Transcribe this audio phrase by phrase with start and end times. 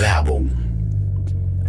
[0.00, 0.50] Werbung.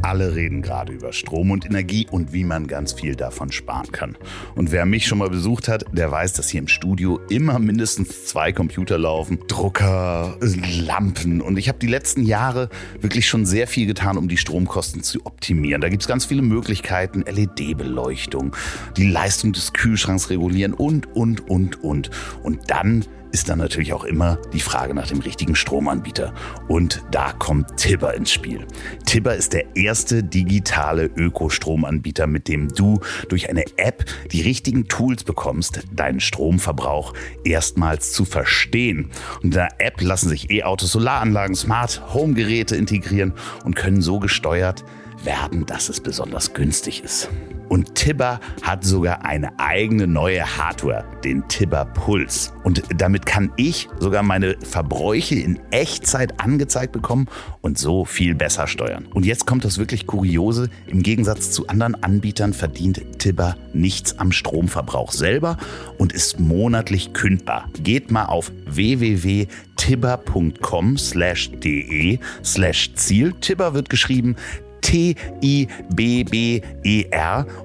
[0.03, 4.17] Alle reden gerade über Strom und Energie und wie man ganz viel davon sparen kann.
[4.55, 8.25] Und wer mich schon mal besucht hat, der weiß, dass hier im Studio immer mindestens
[8.25, 11.41] zwei Computer laufen, Drucker, Lampen.
[11.41, 12.69] Und ich habe die letzten Jahre
[13.01, 15.81] wirklich schon sehr viel getan, um die Stromkosten zu optimieren.
[15.81, 18.55] Da gibt es ganz viele Möglichkeiten, LED-Beleuchtung,
[18.95, 22.09] die Leistung des Kühlschranks regulieren und, und, und, und.
[22.43, 26.33] Und dann ist dann natürlich auch immer die Frage nach dem richtigen Stromanbieter.
[26.67, 28.65] Und da kommt Tibber ins Spiel.
[29.05, 35.23] Tibber ist der erste digitale Ökostromanbieter, mit dem du durch eine App die richtigen Tools
[35.23, 39.11] bekommst, deinen Stromverbrauch erstmals zu verstehen.
[39.37, 44.19] Und in der App lassen sich E-Autos, Solaranlagen, Smart Home Geräte integrieren und können so
[44.19, 44.83] gesteuert
[45.25, 47.29] werden, dass es besonders günstig ist.
[47.71, 52.51] Und Tibber hat sogar eine eigene neue Hardware, den Tibber Puls.
[52.65, 57.29] Und damit kann ich sogar meine Verbräuche in Echtzeit angezeigt bekommen
[57.61, 59.07] und so viel besser steuern.
[59.13, 60.69] Und jetzt kommt das wirklich Kuriose.
[60.87, 65.55] Im Gegensatz zu anderen Anbietern verdient Tibber nichts am Stromverbrauch selber
[65.97, 67.69] und ist monatlich kündbar.
[67.81, 73.31] Geht mal auf www.tibber.com slash de slash Ziel.
[73.39, 74.35] Tibber wird geschrieben
[74.81, 75.67] T-I-B-B-E-R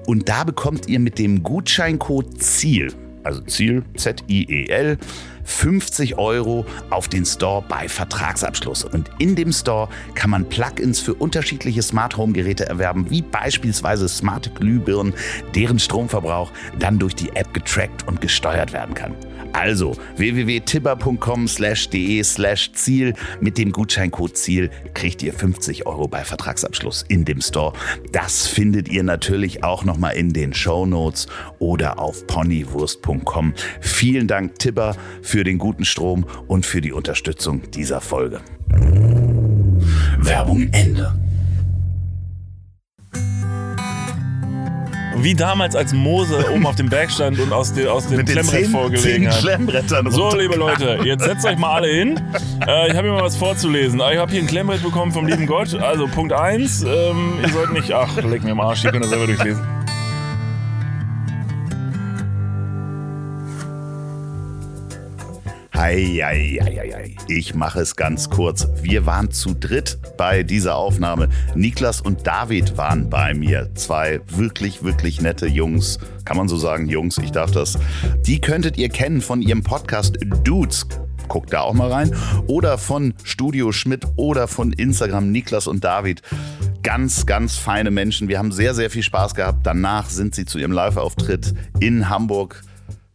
[0.05, 4.97] und da bekommt ihr mit dem Gutscheincode ZIEL, also Ziel, Z-I-E-L,
[5.47, 8.83] 50 Euro auf den Store bei Vertragsabschluss.
[8.83, 14.09] Und in dem Store kann man Plugins für unterschiedliche Smart Home Geräte erwerben, wie beispielsweise
[14.09, 15.13] smarte Glühbirnen,
[15.55, 19.15] deren Stromverbrauch dann durch die App getrackt und gesteuert werden kann.
[19.53, 23.13] Also www.tibber.com slash de slash Ziel.
[23.41, 27.73] Mit dem Gutscheincode Ziel kriegt ihr 50 Euro bei Vertragsabschluss in dem Store.
[28.11, 31.27] Das findet ihr natürlich auch nochmal in den Show Notes
[31.59, 33.53] oder auf ponywurst.com.
[33.81, 38.41] Vielen Dank Tibber für den guten Strom und für die Unterstützung dieser Folge.
[40.19, 41.26] Werbung Ende.
[45.23, 48.27] Wie damals, als Mose oben auf dem Berg stand und aus, de, aus dem Mit
[48.27, 50.11] den Klemmbrett zehn, vorgelegen hat.
[50.11, 52.19] So, liebe Leute, jetzt setzt euch mal alle hin.
[52.65, 54.01] Äh, ich habe hier mal was vorzulesen.
[54.11, 55.73] Ich habe hier ein Klemmbrett bekommen vom lieben Gott.
[55.75, 57.91] Also Punkt 1, ähm, ihr sollt nicht...
[57.93, 59.76] Ach, leck mir am Arsch, ihr könnt das selber durchlesen.
[65.77, 67.15] Hei, hei, hei, hei.
[67.27, 68.67] Ich mache es ganz kurz.
[68.81, 71.29] Wir waren zu dritt bei dieser Aufnahme.
[71.53, 73.69] Niklas und David waren bei mir.
[73.75, 75.99] Zwei wirklich, wirklich nette Jungs.
[76.25, 77.77] Kann man so sagen, Jungs, ich darf das.
[78.25, 80.87] Die könntet ihr kennen von ihrem Podcast Dudes.
[81.27, 82.11] Guckt da auch mal rein.
[82.47, 86.23] Oder von Studio Schmidt oder von Instagram Niklas und David.
[86.81, 88.29] Ganz, ganz feine Menschen.
[88.29, 89.59] Wir haben sehr, sehr viel Spaß gehabt.
[89.63, 92.63] Danach sind sie zu ihrem Live-Auftritt in Hamburg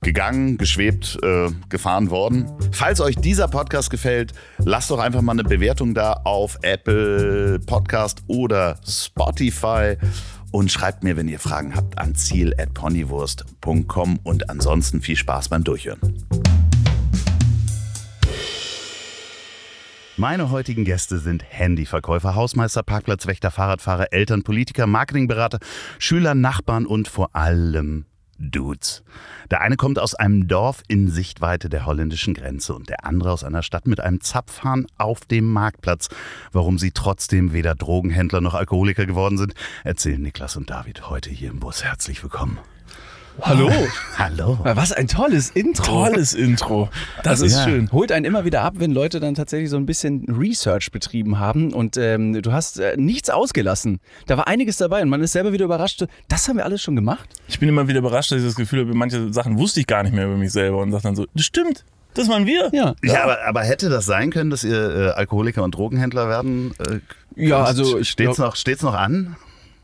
[0.03, 2.51] gegangen, geschwebt, äh, gefahren worden.
[2.73, 8.23] Falls euch dieser Podcast gefällt, lasst doch einfach mal eine Bewertung da auf Apple Podcast
[8.27, 9.97] oder Spotify
[10.51, 16.25] und schreibt mir, wenn ihr Fragen habt, an ziel.ponywurst.com und ansonsten viel Spaß beim Durchhören.
[20.19, 25.59] Meine heutigen Gäste sind Handyverkäufer, Hausmeister, Parkplatzwächter, Fahrradfahrer, Eltern, Politiker, Marketingberater,
[25.99, 28.05] Schüler, Nachbarn und vor allem
[28.51, 29.03] Dudes.
[29.51, 33.45] Der eine kommt aus einem Dorf in Sichtweite der holländischen Grenze und der andere aus
[33.45, 36.09] einer Stadt mit einem Zapfhahn auf dem Marktplatz.
[36.53, 39.55] Warum sie trotzdem weder Drogenhändler noch Alkoholiker geworden sind,
[39.85, 41.85] erzählen Niklas und David heute hier im Bus.
[41.85, 42.59] Herzlich willkommen.
[43.41, 43.71] Hallo.
[44.19, 44.59] Hallo.
[44.63, 45.85] Was ein tolles Intro.
[45.85, 46.89] Tolles Intro.
[47.19, 47.65] Das Also, ist ja.
[47.65, 47.91] schön.
[47.91, 51.73] Holt einen immer wieder ab, wenn Leute dann tatsächlich so ein bisschen Research betrieben haben
[51.73, 54.01] und ähm, du hast äh, nichts ausgelassen.
[54.27, 56.05] Da war einiges dabei und man ist selber wieder überrascht.
[56.29, 57.29] Das haben wir alles schon gemacht?
[57.49, 60.03] Ich bin immer wieder überrascht, dass ich das Gefühl habe, manche Sachen wusste ich gar
[60.03, 62.69] nicht mehr über mich selber und sage dann so, das stimmt, das waren wir.
[62.75, 62.95] Ja.
[63.03, 66.73] Ja, aber, aber hätte das sein können, dass ihr äh, Alkoholiker und Drogenhändler werden?
[66.79, 66.99] Äh,
[67.35, 69.37] Ja, also steht's glaub- noch, steht's noch an?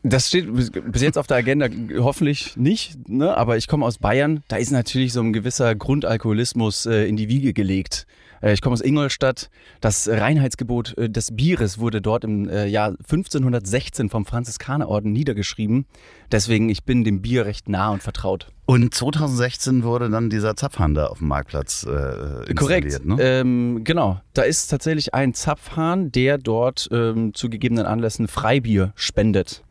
[0.03, 3.37] Das steht bis jetzt auf der Agenda hoffentlich nicht, ne?
[3.37, 4.43] aber ich komme aus Bayern.
[4.49, 8.07] Da ist natürlich so ein gewisser Grundalkoholismus äh, in die Wiege gelegt.
[8.41, 9.51] Äh, ich komme aus Ingolstadt.
[9.81, 15.87] Das Reinheitsgebot äh, des Bieres wurde dort im äh, Jahr 1516 vom Franziskanerorden niedergeschrieben.
[16.31, 18.53] Deswegen, ich bin dem Bier recht nah und vertraut.
[18.67, 23.05] Und 2016 wurde dann dieser Zapfhahn da auf dem Marktplatz äh, installiert, Korrekt.
[23.05, 23.17] ne?
[23.19, 24.21] Ähm, genau.
[24.35, 29.65] Da ist tatsächlich ein Zapfhahn, der dort ähm, zu gegebenen Anlässen Freibier spendet.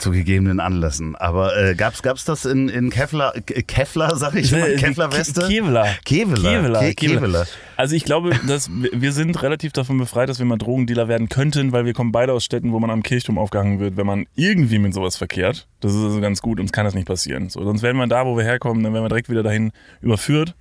[0.00, 1.14] Zu gegebenen Anlässen.
[1.14, 5.46] Aber äh, gab's gab's das in, in Kevlar, Ke- Kevlar, sag ich mal, Kevlar-Weste?
[5.46, 5.86] Kevlar.
[6.04, 6.52] Kevlar.
[6.62, 7.20] Kevlar, Ke- Kevlar.
[7.20, 7.46] Kevlar.
[7.76, 11.72] Also ich glaube, dass wir sind relativ davon befreit, dass wir mal Drogendealer werden könnten,
[11.72, 14.78] weil wir kommen beide aus Städten, wo man am Kirchturm aufgehangen wird, wenn man irgendwie
[14.78, 15.66] mit sowas verkehrt.
[15.80, 17.50] Das ist also ganz gut, uns kann das nicht passieren.
[17.50, 19.70] So, sonst wären wir da, wo wir herkommen, dann wären wir direkt wieder dahin
[20.00, 20.54] überführt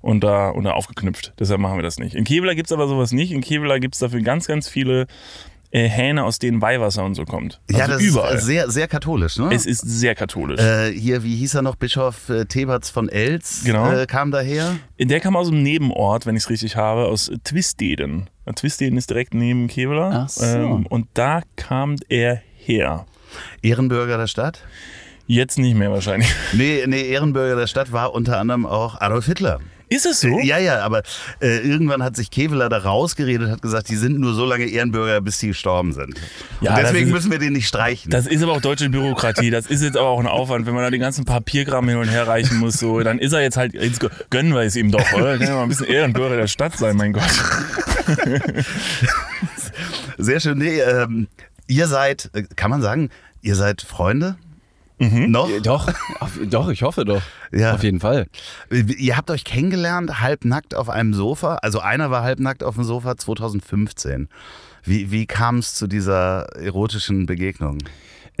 [0.00, 1.32] und da, und da aufgeknüpft.
[1.40, 2.14] Deshalb machen wir das nicht.
[2.14, 3.32] In Kevela gibt es aber sowas nicht.
[3.32, 5.08] In Kevela gibt es dafür ganz, ganz viele
[5.70, 7.60] äh, Hähne, aus denen Weihwasser und so kommt.
[7.68, 8.34] Also ja, das überall.
[8.36, 9.50] ist sehr, sehr katholisch, ne?
[9.52, 10.60] es ist sehr katholisch.
[10.60, 11.76] äh, hier, wie hieß er noch?
[11.76, 13.90] Bischof äh, Theberts von Elz Genau.
[13.92, 14.76] äh, kam daher.
[14.98, 18.28] Der kam aus einem Nebenort, wenn ich es richtig habe, aus Twisteden.
[18.56, 20.24] Twisteden ist direkt neben Kevela.
[20.24, 20.44] Ach so.
[20.44, 23.04] Ähm, und da kam er her.
[23.62, 24.62] Ehrenbürger der Stadt?
[25.26, 26.30] Jetzt nicht mehr wahrscheinlich.
[26.54, 29.60] Nee, nee, Ehrenbürger der Stadt war unter anderem auch Adolf Hitler.
[29.90, 30.38] Ist es so?
[30.40, 31.02] Ja, ja, aber
[31.40, 35.20] äh, irgendwann hat sich Keveler da rausgeredet, hat gesagt, die sind nur so lange Ehrenbürger,
[35.20, 36.14] bis die gestorben sind.
[36.60, 38.10] Ja, Und deswegen ist- müssen wir den nicht streichen.
[38.10, 39.50] Das ist aber auch deutsche Bürokratie.
[39.50, 42.08] Das ist jetzt aber auch ein Aufwand, wenn man da den ganzen Papierkram hin und
[42.08, 42.74] her reichen muss.
[42.78, 44.00] So, dann ist er jetzt halt, jetzt
[44.30, 45.38] gönnen wir es ihm doch, oder?
[45.38, 47.22] Kann ja mal ein bisschen Ehrenbürger der Stadt sein, mein Gott.
[50.18, 50.58] Sehr schön.
[50.58, 51.28] Nee, ähm,
[51.66, 53.10] ihr seid, äh, kann man sagen,
[53.42, 54.36] ihr seid Freunde?
[54.98, 55.48] Noch?
[55.48, 55.88] Äh, Doch,
[56.50, 57.22] doch, ich hoffe doch.
[57.52, 57.74] Ja.
[57.74, 58.26] Auf jeden Fall.
[58.70, 61.56] Ihr habt euch kennengelernt, halbnackt auf einem Sofa.
[61.56, 64.28] Also einer war halbnackt auf dem Sofa 2015.
[64.84, 67.78] Wie, wie kam es zu dieser erotischen Begegnung?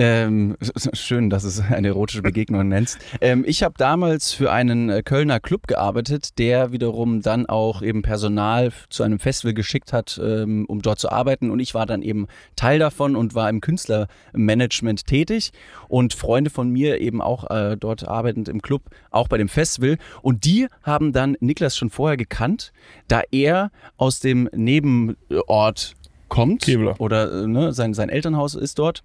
[0.00, 0.56] Ähm,
[0.92, 2.98] schön, dass es eine erotische Begegnung nennst.
[3.20, 8.02] Ähm, ich habe damals für einen äh, Kölner Club gearbeitet, der wiederum dann auch eben
[8.02, 11.50] Personal zu einem Festival geschickt hat, ähm, um dort zu arbeiten.
[11.50, 15.50] Und ich war dann eben Teil davon und war im Künstlermanagement tätig.
[15.88, 19.98] Und Freunde von mir eben auch äh, dort arbeitend im Club, auch bei dem Festival.
[20.22, 22.72] Und die haben dann Niklas schon vorher gekannt,
[23.08, 25.96] da er aus dem Nebenort
[26.28, 26.62] kommt.
[26.62, 27.00] Kevlar.
[27.00, 29.02] Oder äh, ne, sein, sein Elternhaus ist dort.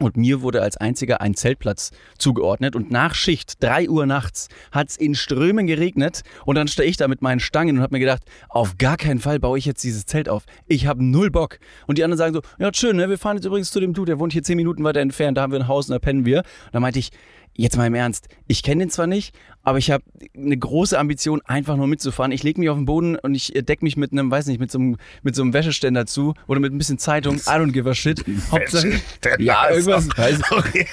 [0.00, 2.74] Und mir wurde als einziger ein Zeltplatz zugeordnet.
[2.74, 6.22] Und nach Schicht, 3 Uhr nachts, hat es in Strömen geregnet.
[6.44, 9.20] Und dann stehe ich da mit meinen Stangen und habe mir gedacht, auf gar keinen
[9.20, 10.46] Fall baue ich jetzt dieses Zelt auf.
[10.66, 11.60] Ich habe null Bock.
[11.86, 13.08] Und die anderen sagen so, ja schön, ne?
[13.08, 15.42] wir fahren jetzt übrigens zu dem Dude, der wohnt hier 10 Minuten weiter entfernt, da
[15.42, 16.38] haben wir ein Haus und da pennen wir.
[16.38, 17.12] Und da meinte ich,
[17.56, 20.04] jetzt mal im Ernst, ich kenne den zwar nicht, aber ich habe
[20.36, 22.32] eine große Ambition, einfach nur mitzufahren.
[22.32, 24.70] Ich lege mich auf den Boden und ich decke mich mit einem, weiß nicht, mit
[24.70, 27.36] so einem, mit so einem Wäscheständer zu oder mit ein bisschen Zeitung.
[27.36, 28.24] I don't give a shit.
[28.50, 29.00] Hauptsache,
[29.38, 30.08] ja, irgendwas.
[30.16, 30.86] Weiß, Okay,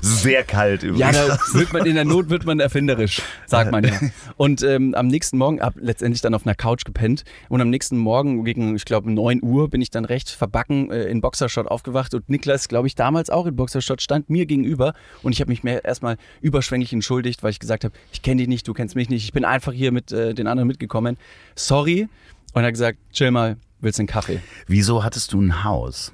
[0.00, 1.16] Sehr kalt übrigens.
[1.16, 3.92] ja, da wird man in der Not wird man erfinderisch, sagt man ja.
[4.36, 7.96] Und ähm, am nächsten Morgen, ab letztendlich dann auf einer Couch gepennt und am nächsten
[7.96, 12.14] Morgen gegen, ich glaube, 9 Uhr bin ich dann recht verbacken äh, in Boxershot aufgewacht
[12.14, 15.62] und Niklas, glaube ich, damals auch in Boxershot stand mir gegenüber und ich habe mich
[15.62, 19.08] mehr erstmal überschwänglich entschuldigt, weil ich gesagt habe, ich kenne dich nicht, du kennst mich
[19.08, 21.16] nicht, ich bin einfach hier mit äh, den anderen mitgekommen.
[21.54, 22.08] Sorry.
[22.52, 24.40] Und er hat gesagt, chill mal, willst du einen Kaffee?
[24.66, 26.12] Wieso hattest du ein Haus?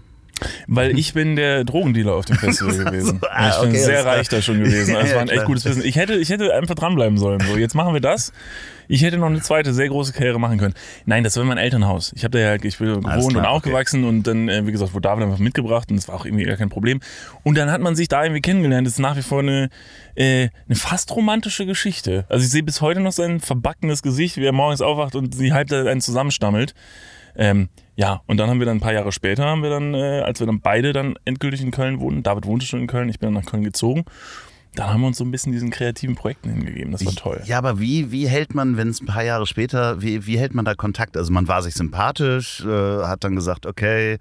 [0.66, 3.20] Weil ich bin der Drogendealer auf dem Festival gewesen.
[3.30, 4.94] ah, ich bin okay, sehr reich da schon gewesen.
[4.98, 5.84] Also, Das war ein echt gutes Business.
[5.84, 7.40] Ich hätte, ich hätte einfach dranbleiben sollen.
[7.40, 8.32] So, jetzt machen wir das.
[8.88, 10.74] Ich hätte noch eine zweite sehr große Karriere machen können.
[11.04, 12.12] Nein, das war mein Elternhaus.
[12.16, 13.46] Ich habe da ja, ich bin gewohnt klar, und okay.
[13.46, 16.44] aufgewachsen und dann, äh, wie gesagt, wurde David einfach mitgebracht und das war auch irgendwie
[16.44, 17.00] gar kein Problem.
[17.42, 18.86] Und dann hat man sich da irgendwie kennengelernt.
[18.86, 19.68] Das ist nach wie vor eine,
[20.14, 22.24] äh, eine fast romantische Geschichte.
[22.30, 25.52] Also ich sehe bis heute noch sein verbackenes Gesicht, wie er morgens aufwacht und sie
[25.52, 26.74] halb da einen zusammenstammelt.
[27.36, 30.20] Ähm, ja, und dann haben wir dann ein paar Jahre später, haben wir dann, äh,
[30.20, 33.18] als wir dann beide dann endgültig in Köln wohnten, David wohnte schon in Köln, ich
[33.18, 34.04] bin dann nach Köln gezogen,
[34.76, 36.92] dann haben wir uns so ein bisschen diesen kreativen Projekten hingegeben.
[36.92, 37.42] Das war toll.
[37.46, 40.54] Ja, aber wie, wie hält man, wenn es ein paar Jahre später, wie, wie hält
[40.54, 41.16] man da Kontakt?
[41.16, 44.18] Also man war sich sympathisch, äh, hat dann gesagt, okay,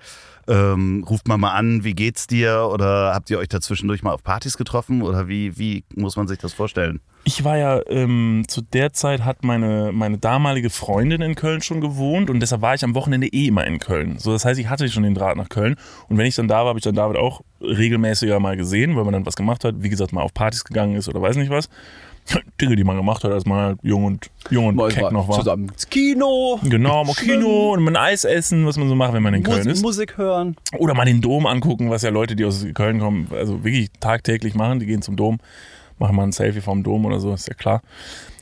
[0.48, 2.70] ähm, ruft man mal an, wie geht's dir?
[2.74, 5.04] Oder habt ihr euch da zwischendurch mal auf Partys getroffen?
[5.04, 7.00] Oder wie, wie muss man sich das vorstellen?
[7.28, 11.82] Ich war ja, ähm, zu der Zeit hat meine, meine damalige Freundin in Köln schon
[11.82, 14.18] gewohnt und deshalb war ich am Wochenende eh immer in Köln.
[14.18, 15.76] So, das heißt, ich hatte schon den Draht nach Köln
[16.08, 19.04] und wenn ich dann da war, habe ich dann David auch regelmäßiger mal gesehen, weil
[19.04, 21.50] man dann was gemacht hat, wie gesagt, mal auf Partys gegangen ist oder weiß nicht
[21.50, 21.68] was.
[22.62, 25.28] Dinge, die man gemacht hat, als man halt jung und, jung und Mal keck noch
[25.28, 25.40] war.
[25.40, 29.12] Zusammen ins Kino, Genau, mal Kino und mal ein Eis essen, was man so macht,
[29.12, 29.82] wenn man in Köln Mus ist.
[29.82, 30.56] Musik hören.
[30.78, 34.56] Oder mal den Dom angucken, was ja Leute, die aus Köln kommen, also wirklich tagtäglich
[34.56, 34.80] machen.
[34.80, 35.40] Die gehen zum Dom,
[36.00, 37.82] machen mal ein Selfie vom Dom oder so, ist ja klar.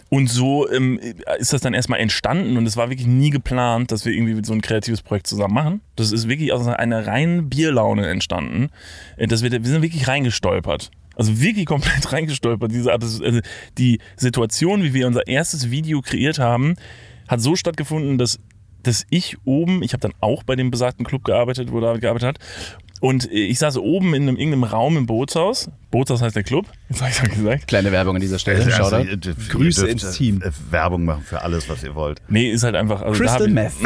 [0.09, 1.00] Und so ähm,
[1.39, 4.53] ist das dann erstmal entstanden und es war wirklich nie geplant, dass wir irgendwie so
[4.53, 5.81] ein kreatives Projekt zusammen machen.
[5.95, 8.69] Das ist wirklich aus einer reinen Bierlaune entstanden.
[9.17, 10.91] Äh, Dass wir, wir sind wirklich reingestolpert.
[11.15, 12.71] Also wirklich komplett reingestolpert.
[12.71, 13.39] Diese, also
[13.77, 16.75] die Situation, wie wir unser erstes Video kreiert haben,
[17.27, 18.39] hat so stattgefunden, dass,
[18.83, 22.27] dass ich oben, ich habe dann auch bei dem besagten Club gearbeitet, wo David gearbeitet
[22.27, 22.39] hat,
[23.01, 25.69] und ich saß oben in einem, irgendeinem Raum im Bootshaus.
[25.91, 27.67] Bootshaus heißt der Club, jetzt habe ich es gesagt.
[27.67, 28.63] Kleine Werbung an dieser Stelle.
[28.65, 30.41] Also, dürft- Grüße ins Team.
[30.41, 32.21] äh, Werbung machen für alles, was ihr wollt.
[32.27, 33.01] Nee, ist halt einfach.
[33.01, 33.73] Also Crystal Meth.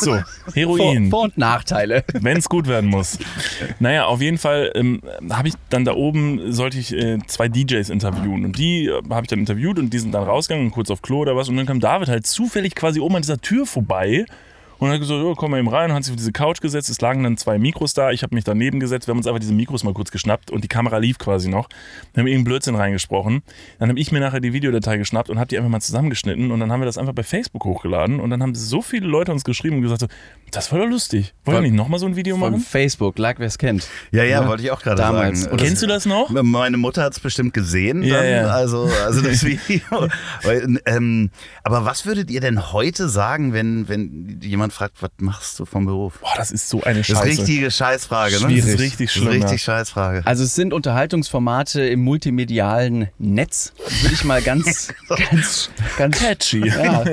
[0.00, 1.10] So, Vor, Heroin.
[1.10, 2.04] Vor- und Nachteile.
[2.20, 3.18] wenn es gut werden muss.
[3.80, 7.88] Naja, auf jeden Fall ähm, habe ich dann da oben, sollte ich äh, zwei DJs
[7.90, 8.44] interviewen.
[8.44, 11.18] Und die äh, habe ich dann interviewt und die sind dann rausgegangen, kurz auf Klo
[11.20, 11.48] oder was.
[11.48, 14.24] Und dann kam David halt zufällig quasi oben an dieser Tür vorbei
[14.78, 16.88] Und hat gesagt, oh, komm mal eben rein, und hat sich auf diese Couch gesetzt.
[16.88, 18.12] Es lagen dann zwei Mikros da.
[18.12, 19.08] Ich habe mich daneben gesetzt.
[19.08, 21.68] Wir haben uns einfach diese Mikros mal kurz geschnappt und die Kamera lief quasi noch.
[22.14, 23.42] Wir haben irgendeinen Blödsinn reingesprochen.
[23.78, 26.52] Dann habe ich mir nachher die Videodatei geschnappt und habe die einfach mal zusammengeschnitten.
[26.52, 28.20] Und dann haben wir das einfach bei Facebook hochgeladen.
[28.20, 30.06] Und dann haben so viele Leute uns geschrieben und gesagt, so,
[30.50, 31.34] das war doch lustig.
[31.44, 32.62] Wollen wir nicht nochmal so ein Video Von machen?
[32.62, 33.86] Facebook, lag wer es kennt.
[34.12, 35.46] Ja, ja, wollte ich auch gerade sagen.
[35.50, 36.30] Und Kennst du das noch?
[36.30, 38.46] Meine Mutter hat es bestimmt gesehen, Ja, dann, ja.
[38.48, 40.08] Also, also das Video.
[40.42, 41.30] Weil, ähm,
[41.64, 45.86] aber was würdet ihr denn heute sagen, wenn, wenn jemand fragt, was machst du vom
[45.86, 46.18] Beruf?
[46.20, 47.26] Boah, das ist so eine Das ist Scheiße.
[47.42, 48.40] richtige Scheißfrage, ne?
[48.40, 48.64] Schwierig.
[48.64, 49.58] Das ist richtig schlimm, richtig ja.
[49.58, 50.22] Scheißfrage.
[50.24, 54.88] Also es sind Unterhaltungsformate im multimedialen Netz, würde ich mal ganz,
[55.30, 56.66] ganz, ganz, Catchy.
[56.68, 57.04] ja,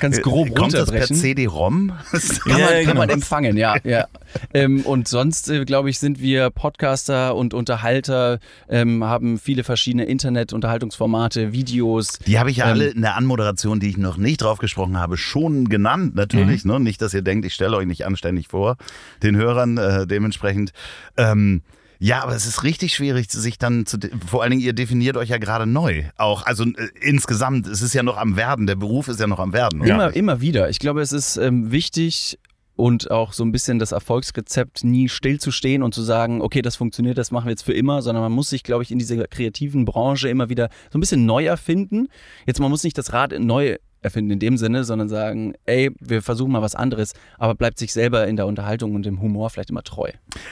[0.00, 1.16] ganz grob Äh, Kommt das per runterbrechen.
[1.16, 1.92] CD-ROM?
[2.60, 3.00] Kann, Ja, man, ja, kann genau.
[3.00, 3.76] man empfangen, ja.
[3.84, 4.06] ja.
[4.54, 8.38] ähm, und sonst, äh, glaube ich, sind wir Podcaster und Unterhalter,
[8.68, 12.18] ähm, haben viele verschiedene Internet-Unterhaltungsformate, Videos.
[12.26, 14.98] Die habe ich ja Ähm, alle in der Anmoderation, die ich noch nicht drauf gesprochen
[14.98, 16.64] habe, schon genannt, natürlich.
[16.64, 16.80] Ne?
[16.80, 18.76] Nicht, dass ihr denkt, ich stelle euch nicht anständig vor,
[19.22, 20.72] den Hörern äh, dementsprechend.
[21.16, 21.62] Ähm,
[22.02, 23.98] ja, aber es ist richtig schwierig, sich dann zu.
[24.26, 26.04] Vor allen Dingen, ihr definiert euch ja gerade neu.
[26.16, 28.66] Auch, also äh, insgesamt, es ist ja noch am Werden.
[28.66, 29.82] Der Beruf ist ja noch am Werden.
[29.82, 29.90] oder?
[29.94, 30.70] Immer, immer wieder.
[30.70, 32.38] Ich glaube, es ist ähm, wichtig
[32.80, 37.18] und auch so ein bisschen das Erfolgsrezept, nie stillzustehen und zu sagen, okay, das funktioniert,
[37.18, 39.84] das machen wir jetzt für immer, sondern man muss sich, glaube ich, in dieser kreativen
[39.84, 42.08] Branche immer wieder so ein bisschen neu erfinden.
[42.46, 46.22] Jetzt, man muss nicht das Rad neu erfinden in dem Sinne, sondern sagen, ey, wir
[46.22, 49.70] versuchen mal was anderes, aber bleibt sich selber in der Unterhaltung und im Humor vielleicht
[49.70, 50.10] immer treu.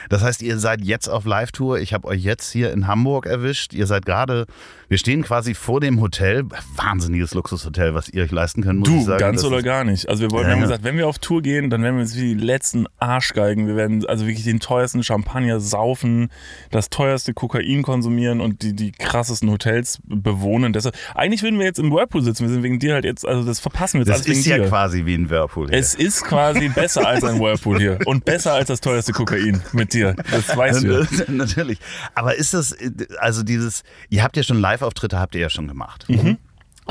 [0.09, 1.79] Das heißt, ihr seid jetzt auf Live-Tour.
[1.79, 3.73] Ich habe euch jetzt hier in Hamburg erwischt.
[3.73, 4.45] Ihr seid gerade,
[4.87, 6.43] wir stehen quasi vor dem Hotel.
[6.75, 9.19] Wahnsinniges Luxushotel, was ihr euch leisten könnt, muss Du, ich sagen.
[9.19, 10.07] ganz Das oder gar nicht.
[10.09, 12.01] Also wir wollten, Ja, wir haben gesagt, wenn wir auf Tour gehen, dann werden wir
[12.01, 13.67] uns wie die letzten Arschgeigen.
[13.67, 16.29] Wir werden also wirklich den teuersten Champagner saufen,
[16.71, 20.73] das teuerste Kokain konsumieren und die, die krassesten Hotels bewohnen.
[20.73, 22.43] Deshalb, eigentlich würden wir jetzt im Whirlpool sitzen.
[22.45, 24.67] Wir sind wegen dir halt jetzt, also das verpassen wir jetzt Das ist ja dir.
[24.67, 25.69] quasi wie ein Whirlpool.
[25.69, 25.77] Hier.
[25.77, 29.93] Es ist quasi besser als ein Whirlpool hier und besser als das teuerste Kokain mit
[29.93, 30.15] dir.
[30.31, 31.01] Das weißt du.
[31.01, 31.07] ja.
[31.27, 31.79] Natürlich.
[32.15, 32.75] Aber ist das,
[33.19, 36.05] also dieses, ihr habt ja schon Live-Auftritte, habt ihr ja schon gemacht.
[36.07, 36.37] Mhm.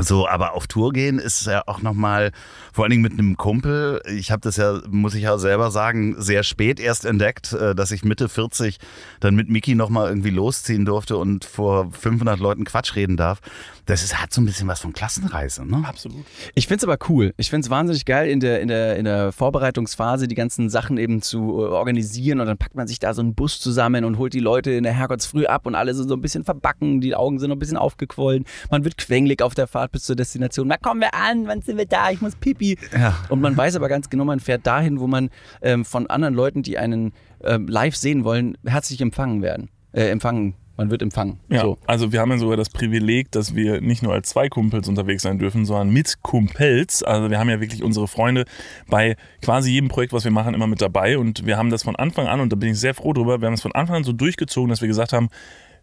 [0.00, 2.30] So, aber auf Tour gehen ist ja auch nochmal,
[2.72, 6.14] vor allen Dingen mit einem Kumpel, ich habe das ja, muss ich auch selber sagen,
[6.18, 8.78] sehr spät erst entdeckt, äh, dass ich Mitte 40
[9.18, 13.40] dann mit Miki nochmal irgendwie losziehen durfte und vor 500 Leuten Quatsch reden darf.
[13.88, 15.82] Das ist, hat so ein bisschen was von Klassenreise, ne?
[15.86, 16.26] Absolut.
[16.54, 17.32] Ich finde es aber cool.
[17.38, 20.98] Ich finde es wahnsinnig geil, in der, in, der, in der Vorbereitungsphase die ganzen Sachen
[20.98, 24.18] eben zu äh, organisieren und dann packt man sich da so einen Bus zusammen und
[24.18, 27.14] holt die Leute in der Herrgottsfrüh ab und alle sind so ein bisschen verbacken, die
[27.14, 30.68] Augen sind noch ein bisschen aufgequollen, man wird quengelig auf der Fahrt bis zur Destination.
[30.68, 32.10] Na kommen wir an, wann sind wir da?
[32.10, 32.76] Ich muss pipi.
[32.92, 33.16] Ja.
[33.30, 35.30] Und man weiß aber ganz genau, man fährt dahin, wo man
[35.62, 39.70] ähm, von anderen Leuten, die einen ähm, live sehen wollen, herzlich empfangen werden.
[39.92, 40.56] Äh, empfangen.
[40.78, 41.40] Man wird empfangen.
[41.48, 41.76] Ja, So.
[41.86, 45.24] also wir haben ja sogar das Privileg, dass wir nicht nur als zwei Kumpels unterwegs
[45.24, 47.02] sein dürfen, sondern mit Kumpels.
[47.02, 48.44] Also wir haben ja wirklich unsere Freunde
[48.88, 51.18] bei quasi jedem Projekt, was wir machen, immer mit dabei.
[51.18, 53.46] Und wir haben das von Anfang an, und da bin ich sehr froh drüber, wir
[53.46, 55.28] haben es von Anfang an so durchgezogen, dass wir gesagt haben,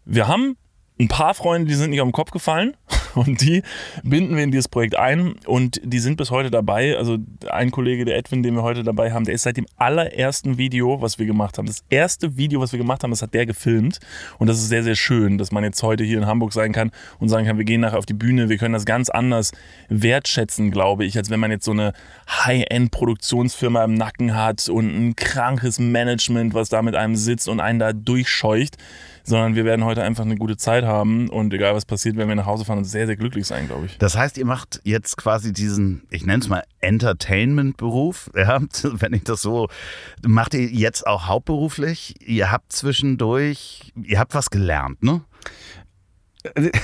[0.06, 0.56] wir haben
[0.98, 2.74] ein paar Freunde, die sind nicht auf den Kopf gefallen
[3.16, 3.62] und die
[4.02, 6.96] binden wir in dieses Projekt ein und die sind bis heute dabei.
[6.96, 7.18] Also
[7.50, 11.00] ein Kollege, der Edwin, den wir heute dabei haben, der ist seit dem allerersten Video,
[11.00, 13.98] was wir gemacht haben, das erste Video, was wir gemacht haben, das hat der gefilmt.
[14.38, 16.90] Und das ist sehr, sehr schön, dass man jetzt heute hier in Hamburg sein kann
[17.18, 19.52] und sagen kann, wir gehen nachher auf die Bühne, wir können das ganz anders
[19.88, 21.92] wertschätzen, glaube ich, als wenn man jetzt so eine
[22.28, 27.78] High-End-Produktionsfirma im Nacken hat und ein krankes Management, was da mit einem sitzt und einen
[27.78, 28.76] da durchscheucht
[29.26, 32.36] sondern wir werden heute einfach eine gute Zeit haben und egal was passiert, werden wir
[32.36, 33.98] nach Hause fahren und sehr, sehr glücklich sein, glaube ich.
[33.98, 39.24] Das heißt, ihr macht jetzt quasi diesen, ich nenne es mal Entertainment-Beruf, ja, wenn ich
[39.24, 39.68] das so,
[40.24, 42.14] macht ihr jetzt auch hauptberuflich?
[42.26, 45.22] Ihr habt zwischendurch, ihr habt was gelernt, ne?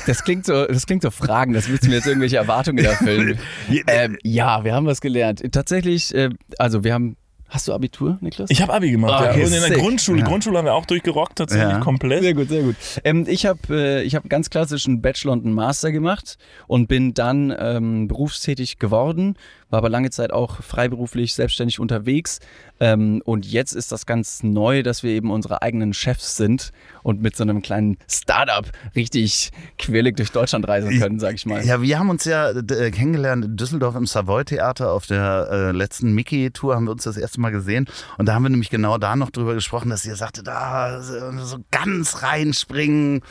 [0.06, 3.38] Das klingt so, das klingt so Fragen, das du mir jetzt irgendwelche Erwartungen erfüllen.
[3.86, 5.40] ähm, ja, wir haben was gelernt.
[5.52, 7.16] Tatsächlich, äh, also wir haben.
[7.52, 8.48] Hast du Abitur, Niklas?
[8.50, 9.46] Ich habe Abi gemacht, Okay, ja.
[9.46, 9.78] Und in der sick.
[9.78, 10.26] Grundschule, Ja.
[10.26, 11.80] Grundschule haben wir auch durchgerockt, tatsächlich Ja.
[11.80, 12.22] komplett.
[12.22, 12.76] Sehr gut, sehr gut.
[13.04, 17.12] Ähm, ich habe äh, ich hab ganz klassischen Bachelor und einen Master gemacht und bin
[17.12, 19.36] dann ähm, berufstätig geworden,
[19.72, 22.40] war aber lange Zeit auch freiberuflich selbstständig unterwegs.
[22.78, 27.22] Ähm, und jetzt ist das ganz neu, dass wir eben unsere eigenen Chefs sind und
[27.22, 31.64] mit so einem kleinen Startup richtig quirlig durch Deutschland reisen können, sag ich mal.
[31.64, 35.70] Ja, wir haben uns ja äh, kennengelernt in Düsseldorf im Savoy Theater auf der äh,
[35.72, 37.88] letzten Mickey-Tour haben wir uns das erste Mal gesehen
[38.18, 41.32] und da haben wir nämlich genau da noch drüber gesprochen, dass ihr sagte, da so
[41.44, 43.22] so ganz reinspringen,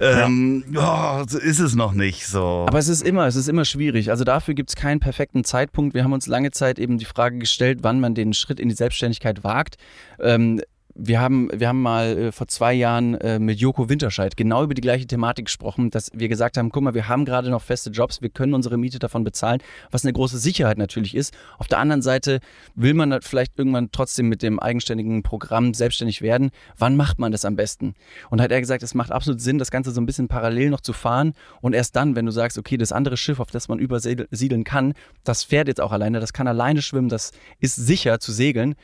[0.00, 1.24] ähm, ja.
[1.28, 2.64] so ist es noch nicht so.
[2.68, 4.10] Aber es ist immer, es ist immer schwierig.
[4.10, 5.94] Also dafür gibt es keinen perfekten Zeitpunkt.
[5.94, 8.74] Wir haben uns lange Zeit eben die Frage gestellt, wann man den Schritt in die
[8.74, 9.76] Selbstständigkeit wagt.
[10.20, 10.60] Ähm,
[10.94, 14.74] wir haben, wir haben mal äh, vor zwei Jahren äh, mit Joko Winterscheid genau über
[14.74, 17.90] die gleiche Thematik gesprochen, dass wir gesagt haben, guck mal, wir haben gerade noch feste
[17.90, 19.60] Jobs, wir können unsere Miete davon bezahlen,
[19.90, 21.34] was eine große Sicherheit natürlich ist.
[21.58, 22.40] Auf der anderen Seite
[22.76, 26.50] will man vielleicht irgendwann trotzdem mit dem eigenständigen Programm selbstständig werden.
[26.78, 27.94] Wann macht man das am besten?
[28.30, 30.80] Und hat er gesagt, es macht absolut Sinn, das Ganze so ein bisschen parallel noch
[30.80, 33.80] zu fahren und erst dann, wenn du sagst, okay, das andere Schiff, auf das man
[33.80, 38.30] übersiedeln kann, das fährt jetzt auch alleine, das kann alleine schwimmen, das ist sicher zu
[38.30, 38.76] segeln,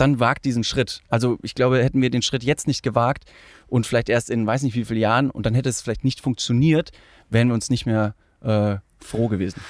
[0.00, 1.02] dann wagt diesen Schritt.
[1.08, 3.24] Also ich glaube, hätten wir den Schritt jetzt nicht gewagt
[3.66, 6.20] und vielleicht erst in weiß nicht wie vielen Jahren und dann hätte es vielleicht nicht
[6.20, 6.90] funktioniert,
[7.30, 9.60] wären wir uns nicht mehr äh, froh gewesen.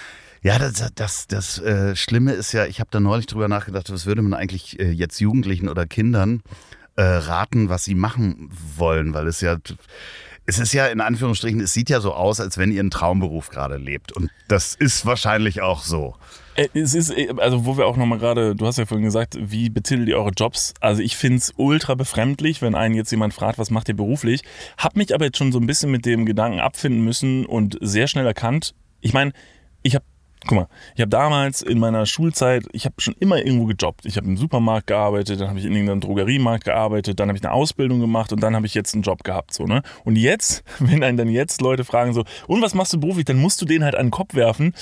[0.42, 4.06] Ja, das, das, das äh, Schlimme ist ja, ich habe da neulich drüber nachgedacht, was
[4.06, 6.42] würde man eigentlich äh, jetzt Jugendlichen oder Kindern
[6.96, 9.56] äh, raten, was sie machen wollen, weil es ja
[10.48, 13.50] es ist ja in Anführungsstrichen, es sieht ja so aus, als wenn ihr einen Traumberuf
[13.50, 14.12] gerade lebt.
[14.12, 16.16] Und das ist wahrscheinlich auch so.
[16.58, 19.38] Äh, es ist, äh, also wo wir auch nochmal gerade, du hast ja vorhin gesagt,
[19.40, 20.74] wie betitelt ihr eure Jobs?
[20.80, 24.42] Also ich finde es ultra befremdlich, wenn einen jetzt jemand fragt, was macht ihr beruflich?
[24.76, 28.08] Hab mich aber jetzt schon so ein bisschen mit dem Gedanken abfinden müssen und sehr
[28.08, 29.32] schnell erkannt, ich meine,
[29.82, 30.04] ich habe
[30.46, 34.06] Guck mal, ich habe damals in meiner Schulzeit, ich habe schon immer irgendwo gejobbt.
[34.06, 37.44] Ich habe im Supermarkt gearbeitet, dann habe ich in irgendeinem Drogeriemarkt gearbeitet, dann habe ich
[37.44, 39.52] eine Ausbildung gemacht und dann habe ich jetzt einen Job gehabt.
[39.52, 39.82] So, ne?
[40.04, 43.38] Und jetzt, wenn einen dann jetzt Leute fragen so, und was machst du beruflich, dann
[43.38, 44.74] musst du denen halt an den Kopf werfen.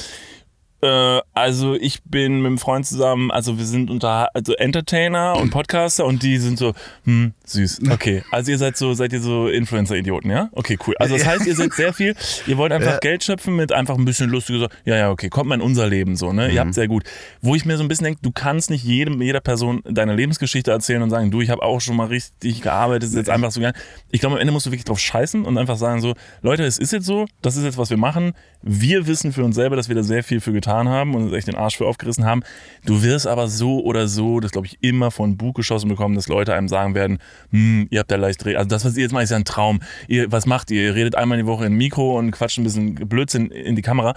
[0.82, 5.50] Äh, also ich bin mit einem Freund zusammen, also wir sind unter also Entertainer und
[5.50, 7.80] Podcaster und die sind so, hm, süß.
[7.90, 8.22] Okay.
[8.30, 10.50] Also ihr seid so, seid ihr so Influencer-Idioten, ja?
[10.52, 10.94] Okay, cool.
[10.98, 12.14] Also das heißt, ihr seid sehr viel,
[12.46, 12.98] ihr wollt einfach ja.
[12.98, 15.86] Geld schöpfen mit einfach ein bisschen lustiger so, ja, ja, okay, kommt mal in unser
[15.86, 16.48] Leben so, ne?
[16.48, 16.54] Mhm.
[16.54, 17.04] Ihr habt sehr gut.
[17.40, 20.70] Wo ich mir so ein bisschen denke, du kannst nicht jedem, jeder Person deine Lebensgeschichte
[20.70, 23.60] erzählen und sagen, du, ich habe auch schon mal richtig gearbeitet, ist jetzt einfach so
[23.60, 23.72] gern.
[24.10, 26.78] Ich glaube, am Ende musst du wirklich drauf scheißen und einfach sagen so, Leute, es
[26.78, 28.32] ist jetzt so, das ist jetzt, was wir machen.
[28.62, 31.32] Wir wissen für uns selber, dass wir da sehr viel für getan haben und uns
[31.32, 32.42] echt den Arsch für aufgerissen haben.
[32.84, 36.28] Du wirst aber so oder so, das glaube ich, immer von Bug geschossen bekommen, dass
[36.28, 37.18] Leute einem sagen werden,
[37.50, 39.80] hm, ihr habt da leicht, also das, was ihr jetzt macht, ist ja ein Traum.
[40.08, 40.82] Ihr, was macht ihr?
[40.82, 44.14] Ihr redet einmal die Woche in Mikro und quatscht ein bisschen Blödsinn in die Kamera.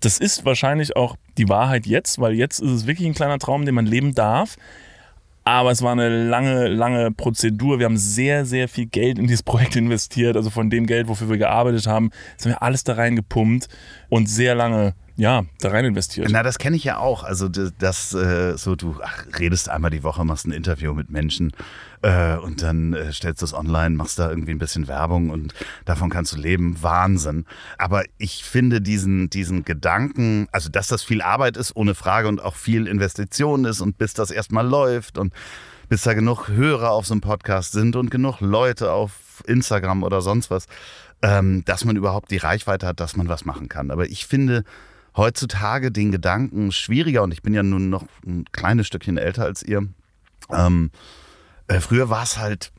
[0.00, 3.66] Das ist wahrscheinlich auch die Wahrheit jetzt, weil jetzt ist es wirklich ein kleiner Traum,
[3.66, 4.56] den man leben darf.
[5.44, 7.78] Aber es war eine lange, lange Prozedur.
[7.78, 10.36] Wir haben sehr, sehr viel Geld in dieses Projekt investiert.
[10.36, 13.68] Also von dem Geld, wofür wir gearbeitet haben, sind wir alles da reingepumpt
[14.08, 16.28] und sehr lange ja, da rein investiert.
[16.30, 17.24] Na, das kenne ich ja auch.
[17.24, 21.52] Also das, äh, so du ach, redest einmal die Woche, machst ein Interview mit Menschen
[22.00, 25.52] äh, und dann äh, stellst du es online, machst da irgendwie ein bisschen Werbung und
[25.84, 26.82] davon kannst du leben.
[26.82, 27.44] Wahnsinn.
[27.76, 32.42] Aber ich finde diesen, diesen Gedanken, also dass das viel Arbeit ist, ohne Frage und
[32.42, 35.34] auch viel Investition ist und bis das erstmal läuft und
[35.90, 40.22] bis da genug Hörer auf so einem Podcast sind und genug Leute auf Instagram oder
[40.22, 40.66] sonst was,
[41.20, 43.90] ähm, dass man überhaupt die Reichweite hat, dass man was machen kann.
[43.90, 44.64] Aber ich finde,
[45.20, 49.62] heutzutage den Gedanken schwieriger, und ich bin ja nun noch ein kleines Stückchen älter als
[49.62, 49.86] ihr.
[50.50, 50.90] Ähm,
[51.68, 52.72] äh, früher war es halt,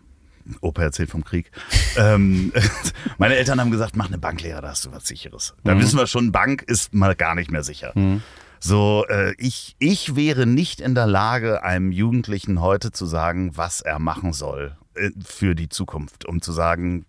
[0.60, 1.52] Opa erzählt vom Krieg.
[1.98, 2.52] ähm,
[3.20, 5.54] meine Eltern haben gesagt, mach eine Banklehre, da hast du was Sicheres.
[5.64, 5.82] Da mhm.
[5.82, 7.92] wissen wir schon, Bank ist mal gar nicht mehr sicher.
[7.94, 8.24] Mhm.
[8.60, 13.82] So, äh, ich, ich wäre nicht in der Lage, einem Jugendlichen heute zu sagen, was
[13.82, 17.06] er machen soll äh, für die Zukunft, um zu sagen,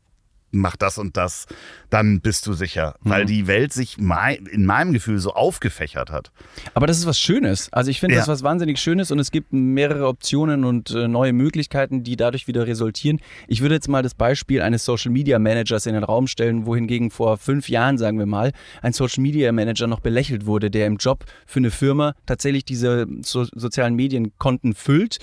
[0.52, 1.46] mach das und das,
[1.90, 2.94] dann bist du sicher.
[3.02, 3.10] Mhm.
[3.10, 6.30] Weil die Welt sich in meinem Gefühl so aufgefächert hat.
[6.74, 7.72] Aber das ist was Schönes.
[7.72, 8.20] Also ich finde ja.
[8.20, 12.46] das was wahnsinnig Schönes und es gibt mehrere Optionen und äh, neue Möglichkeiten, die dadurch
[12.46, 13.20] wieder resultieren.
[13.48, 17.10] Ich würde jetzt mal das Beispiel eines Social Media Managers in den Raum stellen, wohingegen
[17.10, 20.96] vor fünf Jahren, sagen wir mal, ein Social Media Manager noch belächelt wurde, der im
[20.96, 25.18] Job für eine Firma tatsächlich diese so sozialen Medienkonten füllt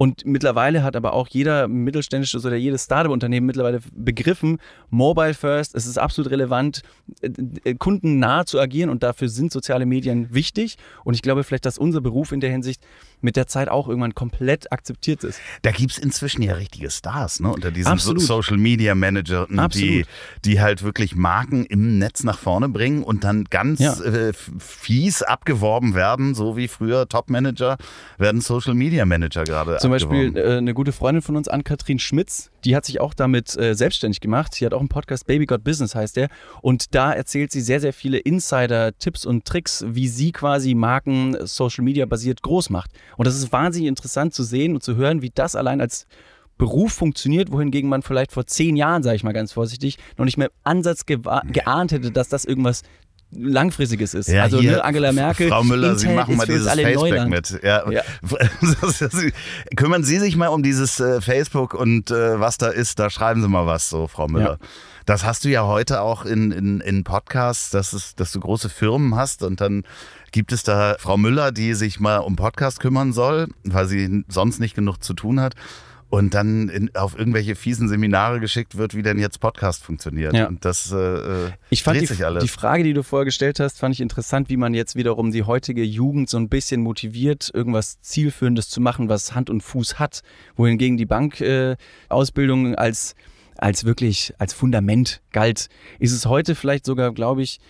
[0.00, 4.56] und mittlerweile hat aber auch jeder mittelständische oder jedes Startup-Unternehmen mittlerweile begriffen,
[4.88, 6.80] Mobile First, es ist absolut relevant,
[7.20, 7.28] äh,
[7.64, 10.78] äh, kundennah zu agieren und dafür sind soziale Medien wichtig.
[11.04, 12.82] Und ich glaube vielleicht, dass unser Beruf in der Hinsicht
[13.20, 15.38] mit der Zeit auch irgendwann komplett akzeptiert ist.
[15.60, 17.52] Da gibt es inzwischen ja richtige Stars, ne?
[17.52, 20.06] Unter diesen so Social Media Manager, die,
[20.46, 24.00] die halt wirklich Marken im Netz nach vorne bringen und dann ganz ja.
[24.00, 27.76] äh, fies abgeworben werden, so wie früher Top-Manager
[28.16, 29.76] werden Social Media Manager gerade.
[29.90, 30.08] Zum.
[30.10, 33.74] Beispiel äh, eine gute Freundin von uns, Ann-Kathrin Schmitz, die hat sich auch damit äh,
[33.74, 34.54] selbstständig gemacht.
[34.54, 36.28] Sie hat auch einen Podcast, Baby Got Business heißt der.
[36.62, 41.84] Und da erzählt sie sehr, sehr viele Insider-Tipps und Tricks, wie sie quasi Marken Social
[41.84, 42.90] Media basiert groß macht.
[43.16, 46.06] Und das ist wahnsinnig interessant zu sehen und zu hören, wie das allein als
[46.60, 50.36] Beruf funktioniert, wohingegen man vielleicht vor zehn Jahren, sage ich mal ganz vorsichtig, noch nicht
[50.36, 52.82] mehr im Ansatz geahnt hätte, dass das irgendwas
[53.32, 54.28] langfristiges ist.
[54.28, 55.48] Ja, also hier, ne, Angela Merkel.
[55.48, 57.60] Frau Müller, Sie machen mal dieses Facebook mit.
[57.62, 57.90] Ja.
[57.90, 58.02] ja.
[59.76, 63.42] Kümmern Sie sich mal um dieses äh, Facebook und äh, was da ist, da schreiben
[63.42, 64.58] Sie mal was, so Frau Müller.
[65.06, 68.68] Das hast du ja heute auch in, in, in Podcasts, dass, es, dass du große
[68.68, 69.84] Firmen hast und dann
[70.32, 74.60] gibt es da Frau Müller, die sich mal um Podcast kümmern soll, weil sie sonst
[74.60, 75.54] nicht genug zu tun hat.
[76.10, 80.34] Und dann in, auf irgendwelche fiesen Seminare geschickt wird, wie denn jetzt Podcast funktioniert.
[80.34, 80.48] Ja.
[80.48, 82.42] Und das äh, Ich fand dreht die, sich alles.
[82.42, 85.44] die Frage, die du vorher gestellt hast, fand ich interessant, wie man jetzt wiederum die
[85.44, 90.22] heutige Jugend so ein bisschen motiviert, irgendwas Zielführendes zu machen, was Hand und Fuß hat,
[90.56, 91.76] wohingegen die Bankausbildung äh,
[92.08, 93.14] Ausbildung als,
[93.56, 95.68] als wirklich als Fundament galt.
[96.00, 97.60] Ist es heute vielleicht sogar, glaube ich,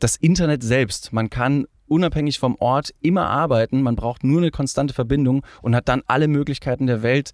[0.00, 1.12] das Internet selbst.
[1.12, 5.88] Man kann unabhängig vom Ort immer arbeiten, man braucht nur eine konstante Verbindung und hat
[5.88, 7.30] dann alle Möglichkeiten der Welt,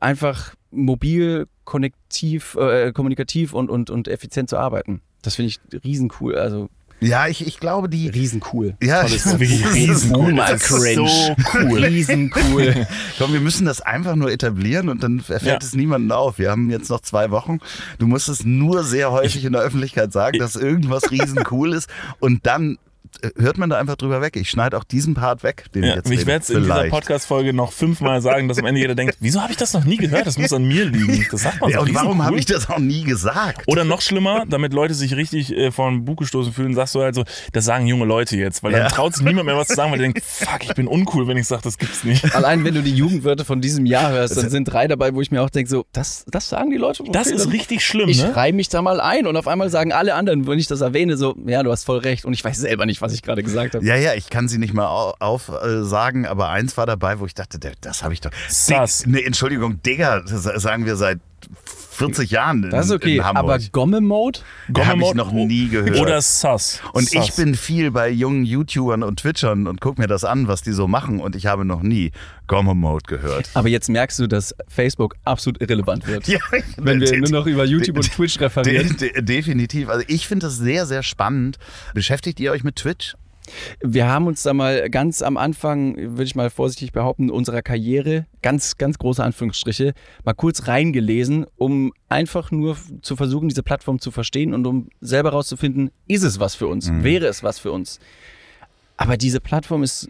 [0.00, 5.00] einfach mobil, konnektiv, äh, kommunikativ und, und, und effizient zu arbeiten.
[5.22, 6.68] Das finde ich riesencool, also
[7.02, 8.08] ja, ich, ich glaube, die.
[8.08, 8.76] riesencool.
[8.82, 10.34] Ja, Tolles das wirklich ist- riesencool.
[10.36, 11.06] das ist ist so
[11.54, 11.78] cool.
[11.84, 12.86] Riesencool.
[13.16, 15.56] Komm, wir müssen das einfach nur etablieren und dann erfällt Ja.
[15.62, 16.38] es niemanden auf.
[16.38, 17.58] Wir haben jetzt noch zwei Wochen.
[17.98, 22.44] Du musst es nur sehr häufig in der Öffentlichkeit sagen, dass irgendwas riesencool ist und
[22.46, 22.76] dann
[23.36, 24.36] hört man da einfach drüber weg.
[24.36, 26.84] Ich schneide auch diesen Part weg, den Ja, jetzt ich werde es in dieser.
[26.88, 29.96] Podcast-Folge noch fünfmal sagen, dass am Ende jeder denkt, wieso habe ich das noch nie
[29.96, 30.26] gehört?
[30.26, 31.26] Das muss an mir liegen.
[31.30, 33.62] Das sagt man Ja, so und warum habe ich das auch nie gesagt?
[33.66, 37.00] Oder noch schlimmer, damit Leute sich richtig äh, vor den Bug gestoßen fühlen, sagst du
[37.02, 38.88] halt so, das sagen junge Leute jetzt, weil dann Ja.
[38.88, 41.36] traut sich niemand mehr was zu sagen, weil der denkt, fuck, ich bin uncool, wenn
[41.36, 42.34] ich sage, das gibt's nicht.
[42.34, 45.30] Allein wenn du die Jugendwörter von diesem Jahr hörst, dann sind drei dabei, wo ich
[45.30, 47.02] mir auch denke, so, das, das sagen die Leute.
[47.12, 48.34] Das Okay, ist dann- richtig schlimm, Ich ne?
[48.34, 51.16] reihe mich da mal ein und auf einmal sagen alle anderen, wenn ich das erwähne,
[51.16, 53.74] so, ja, du hast voll recht und ich weiß selber nicht, was ich gerade gesagt
[53.74, 53.84] habe.
[53.84, 57.18] Ja, ja, ich kann sie nicht mal au- aufsagen, äh, sagen, aber eins war dabei,
[57.20, 58.30] wo ich dachte, das habe ich doch.
[58.48, 59.04] Sass.
[59.06, 61.18] Nee, Entschuldigung, Digga, das sagen wir seit
[62.06, 62.64] 40 Jahren.
[62.64, 63.44] In, Das ist okay, in Hamburg.
[63.44, 64.40] aber Gomme-Mode?
[64.68, 65.98] Da habe ich Gomme-Mode noch nie gehört.
[66.00, 66.80] Oder Sus.
[66.92, 67.28] Und Sus.
[67.28, 70.72] ich bin viel bei jungen YouTubern und Twitchern und guck mir das an, was die
[70.72, 71.20] so machen.
[71.20, 72.12] Und ich habe noch nie
[72.46, 73.50] Gomme Mode gehört.
[73.54, 76.26] Aber jetzt merkst du, dass Facebook absolut irrelevant wird.
[76.30, 76.38] Ja,
[76.76, 78.96] Wenn wir nur noch über YouTube und Twitch referieren.
[78.96, 79.88] de- de- definitiv.
[79.88, 81.58] Also ich finde das sehr, sehr spannend.
[81.94, 83.14] Beschäftigt ihr euch mit Twitch?
[83.80, 88.26] Wir haben uns da mal ganz am Anfang, würde ich mal vorsichtig behaupten, unserer Karriere,
[88.42, 94.10] ganz, ganz große Anführungsstriche, mal kurz reingelesen, um einfach nur zu versuchen, diese Plattform zu
[94.10, 96.90] verstehen und um selber rauszufinden, ist es was für uns?
[97.02, 98.00] Wäre es was für uns?
[98.96, 100.08] Aber diese Plattform ist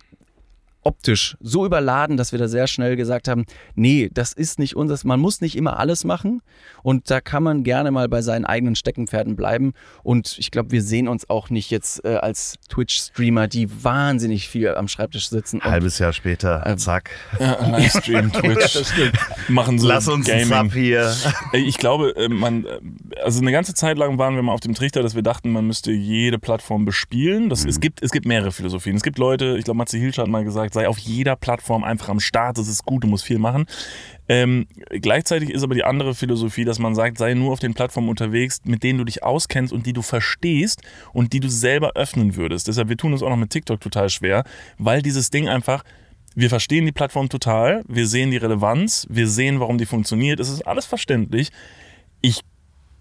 [0.82, 5.04] optisch so überladen, dass wir da sehr schnell gesagt haben, nee, das ist nicht unseres,
[5.04, 6.40] man muss nicht immer alles machen
[6.82, 10.82] und da kann man gerne mal bei seinen eigenen Steckenpferden bleiben und ich glaube, wir
[10.82, 15.56] sehen uns auch nicht jetzt äh, als Twitch-Streamer, die wahnsinnig viel am Schreibtisch sitzen.
[15.56, 17.10] Und Halbes Jahr später, Ähm, zack.
[17.38, 18.78] ja, Livestream, Twitch,
[19.48, 20.46] machen so Lass uns Gaming.
[20.46, 21.12] Sub hier.
[21.52, 22.78] Ich glaube, äh, man, äh,
[23.22, 25.66] also eine ganze Zeit lang waren wir mal auf dem Trichter, dass wir dachten, man
[25.66, 27.48] müsste jede Plattform bespielen.
[27.48, 28.96] Das, es, gibt, es gibt mehrere Philosophien.
[28.96, 32.08] Es gibt Leute, ich glaube, Matze Hilsch hat mal gesagt, sei auf jeder Plattform einfach
[32.08, 33.66] am Start, das ist gut, du musst viel machen.
[34.28, 38.08] Ähm, gleichzeitig ist aber die andere Philosophie, dass man sagt, sei nur auf den Plattformen
[38.08, 42.36] unterwegs, mit denen du dich auskennst und die du verstehst und die du selber öffnen
[42.36, 42.68] würdest.
[42.68, 44.44] Deshalb, wir tun uns auch noch mit TikTok total schwer,
[44.78, 45.82] weil dieses Ding einfach
[46.34, 50.48] wir verstehen die Plattform total, wir sehen die Relevanz, wir sehen, warum die funktioniert, es
[50.48, 51.50] ist alles verständlich.
[52.20, 52.42] Ich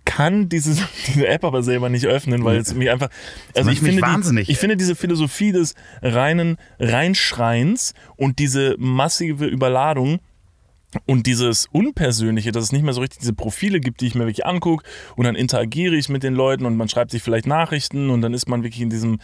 [0.06, 0.76] kann diese,
[1.08, 3.10] diese App aber selber nicht öffnen, weil es mich einfach.
[3.56, 4.48] Also ich finde, wahnsinnig.
[4.48, 10.20] Die, ich finde diese Philosophie des reinen Reinschreins und diese massive Überladung
[11.06, 14.22] und dieses Unpersönliche, dass es nicht mehr so richtig diese Profile gibt, die ich mir
[14.22, 14.84] wirklich angucke
[15.16, 18.34] und dann interagiere ich mit den Leuten und man schreibt sich vielleicht Nachrichten und dann
[18.34, 19.20] ist man wirklich in diesem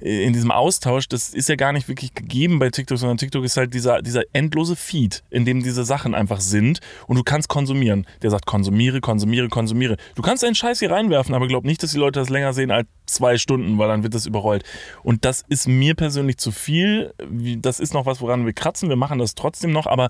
[0.00, 3.56] in diesem Austausch, das ist ja gar nicht wirklich gegeben bei TikTok, sondern TikTok ist
[3.56, 8.06] halt dieser, dieser endlose Feed, in dem diese Sachen einfach sind und du kannst konsumieren.
[8.22, 9.96] Der sagt, konsumiere, konsumiere, konsumiere.
[10.14, 12.70] Du kannst deinen Scheiß hier reinwerfen, aber glaub nicht, dass die Leute das länger sehen
[12.70, 14.64] als zwei Stunden, weil dann wird das überrollt.
[15.02, 17.14] Und das ist mir persönlich zu viel.
[17.58, 18.88] Das ist noch was, woran wir kratzen.
[18.88, 20.08] Wir machen das trotzdem noch, aber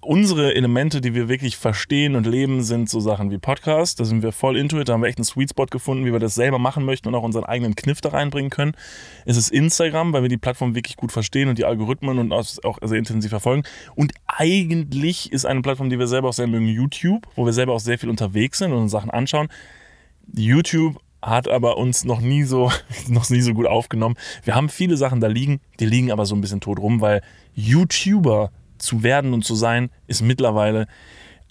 [0.00, 4.00] unsere Elemente, die wir wirklich verstehen und leben, sind so Sachen wie Podcast.
[4.00, 4.88] Da sind wir voll into it.
[4.88, 7.14] Da haben wir echt einen Sweet Spot gefunden, wie wir das selber machen möchten und
[7.14, 8.72] auch unseren eigenen Kniff da reinbringen können.
[9.26, 12.78] Es ist Instagram, weil wir die Plattform wirklich gut verstehen und die Algorithmen und auch
[12.82, 13.64] sehr intensiv verfolgen.
[13.94, 17.74] Und eigentlich ist eine Plattform, die wir selber auch sehr mögen, YouTube, wo wir selber
[17.74, 19.48] auch sehr viel unterwegs sind und uns Sachen anschauen.
[20.34, 22.72] YouTube hat aber uns noch nie so
[23.08, 24.16] noch nie so gut aufgenommen.
[24.42, 27.20] Wir haben viele Sachen da liegen, die liegen aber so ein bisschen tot rum, weil
[27.54, 30.86] YouTuber zu werden und zu sein ist mittlerweile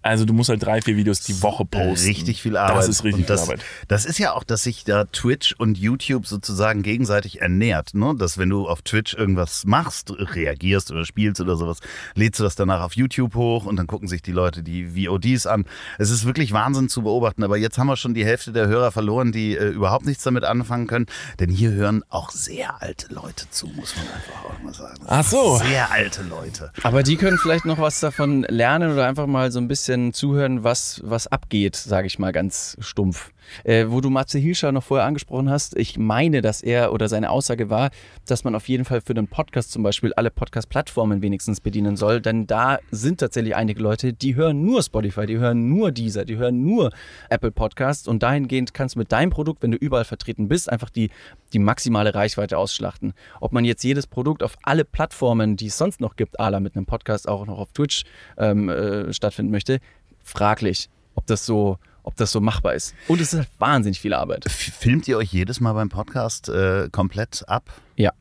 [0.02, 2.08] also du musst halt drei, vier Videos die Woche posten.
[2.08, 2.78] Richtig viel Arbeit.
[2.78, 3.66] Das ist richtig das, viel Arbeit.
[3.88, 7.94] Das ist ja auch, dass sich da Twitch und YouTube sozusagen gegenseitig ernährt.
[7.94, 8.16] Ne?
[8.18, 11.80] Dass wenn du auf Twitch irgendwas machst, reagierst oder spielst oder sowas,
[12.16, 15.48] lädst du das danach auf YouTube hoch und dann gucken sich die Leute die VODs
[15.48, 15.66] an.
[15.98, 17.44] Es ist wirklich Wahnsinn zu beobachten.
[17.44, 20.46] Aber jetzt haben wir schon die Hälfte der Hörer verloren, die äh, überhaupt nichts damit
[20.46, 21.08] anfangen können.
[21.40, 25.00] Denn hier hören auch sehr alte Leute zu, muss man einfach auch mal sagen.
[25.08, 25.58] Ach so.
[25.58, 26.72] Sehr alte Leute.
[26.84, 30.14] Aber die können vielleicht noch was davon lernen oder einfach mal so ein bisschen bisschen
[30.14, 33.32] zuhören, was, was abgeht, sage ich mal ganz stumpf.
[33.64, 37.30] Äh, wo du Matze Hilscher noch vorher angesprochen hast, ich meine, dass er oder seine
[37.30, 37.90] Aussage war,
[38.26, 42.22] dass man auf jeden Fall für den Podcast zum Beispiel alle Podcast-Plattformen wenigstens bedienen soll,
[42.22, 46.38] denn da sind tatsächlich einige Leute, die hören nur Spotify, die hören nur Deezer, die
[46.38, 46.92] hören nur
[47.30, 50.90] Apple Podcasts und dahingehend kannst du mit deinem Produkt, wenn du überall vertreten bist, einfach
[50.90, 51.10] die,
[51.54, 53.14] die maximale Reichweite ausschlachten.
[53.40, 56.76] Ob man jetzt jedes Produkt auf alle Plattformen, die es sonst noch gibt, ala mit
[56.76, 58.04] einem Podcast auch noch auf Twitch
[58.38, 59.80] ähm, äh, stattfinden möchte,
[60.24, 62.96] fraglich, ob das so ob das so machbar ist.
[63.08, 64.46] Und es ist halt wahnsinnig viel Arbeit.
[64.50, 67.70] Filmt ihr euch jedes Mal beim Podcast äh, komplett ab?
[67.96, 68.12] Ja.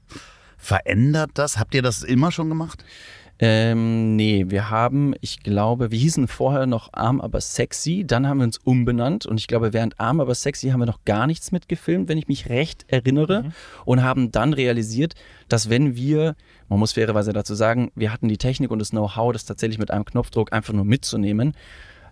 [0.57, 1.59] Verändert das?
[1.59, 2.85] Habt ihr das immer schon gemacht?
[3.41, 8.39] Ähm, nee, wir haben, ich glaube, wir hießen vorher noch Arm aber sexy, dann haben
[8.39, 11.53] wir uns umbenannt und ich glaube, während Arm aber sexy haben wir noch gar nichts
[11.53, 13.53] mitgefilmt, wenn ich mich recht erinnere mhm.
[13.85, 15.15] und haben dann realisiert,
[15.49, 16.35] dass wenn wir,
[16.69, 19.93] man muss fairerweise dazu sagen, wir hatten die Technik und das Know-how, das tatsächlich mit
[19.93, 21.55] einem Knopfdruck einfach nur mitzunehmen,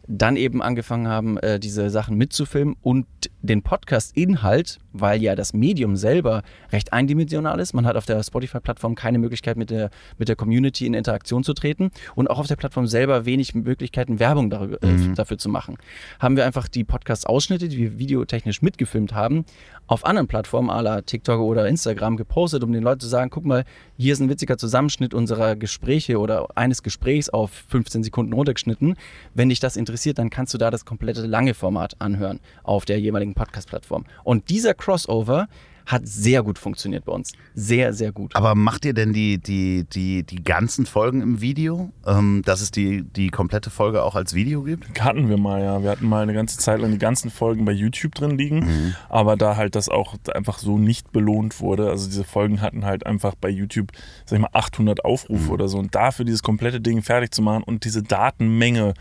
[0.08, 3.06] dann eben angefangen haben, äh, diese Sachen mitzufilmen und
[3.42, 6.42] den Podcast-Inhalt, weil ja das Medium selber
[6.72, 7.74] recht eindimensional ist.
[7.74, 11.54] Man hat auf der Spotify-Plattform keine Möglichkeit, mit der, mit der Community in Interaktion zu
[11.54, 15.14] treten und auch auf der Plattform selber wenig Möglichkeiten, Werbung darüber, äh, mhm.
[15.14, 15.76] dafür zu machen.
[16.20, 19.44] Haben wir einfach die Podcast-Ausschnitte, die wir videotechnisch mitgefilmt haben,
[19.88, 23.44] auf anderen Plattformen, à la TikTok oder Instagram, gepostet, um den Leuten zu sagen, guck
[23.44, 23.64] mal,
[23.96, 28.96] hier ist ein witziger Zusammenschnitt unserer Gespräche oder eines Gesprächs auf 15 Sekunden runtergeschnitten.
[29.34, 33.00] Wenn dich das interessiert, dann kannst du da das komplette lange Format anhören auf der
[33.00, 34.04] jeweiligen Podcast-Plattform.
[34.24, 35.48] Und dieser Crossover
[35.86, 37.32] hat sehr gut funktioniert bei uns.
[37.54, 38.34] Sehr, sehr gut.
[38.34, 41.92] Aber macht ihr denn die, die, die, die ganzen Folgen im Video?
[42.04, 45.00] Ähm, dass es die, die komplette Folge auch als Video gibt?
[45.00, 45.82] Hatten wir mal, ja.
[45.82, 48.94] Wir hatten mal eine ganze Zeit lang die ganzen Folgen bei YouTube drin liegen, mhm.
[49.08, 51.88] aber da halt das auch einfach so nicht belohnt wurde.
[51.88, 53.92] Also diese Folgen hatten halt einfach bei YouTube,
[54.24, 55.50] sag ich mal, 800 Aufrufe mhm.
[55.50, 55.78] oder so.
[55.78, 58.94] Und dafür dieses komplette Ding fertig zu machen und diese Datenmenge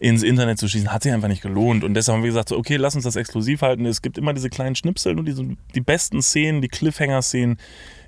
[0.00, 1.84] ins Internet zu schießen, hat sich einfach nicht gelohnt.
[1.84, 3.84] Und deshalb haben wir gesagt, so, okay, lass uns das exklusiv halten.
[3.86, 7.58] Es gibt immer diese kleinen Schnipsel und diese, die besten Szenen, die Cliffhanger-Szenen,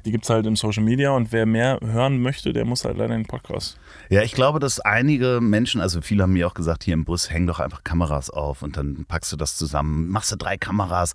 [0.05, 2.97] die gibt es halt im Social Media und wer mehr hören möchte, der muss halt
[2.97, 3.79] leider in den Podcast.
[4.09, 7.31] Ja, ich glaube, dass einige Menschen, also viele haben mir auch gesagt, hier im Bus
[7.31, 11.15] häng doch einfach Kameras auf und dann packst du das zusammen, machst du drei Kameras.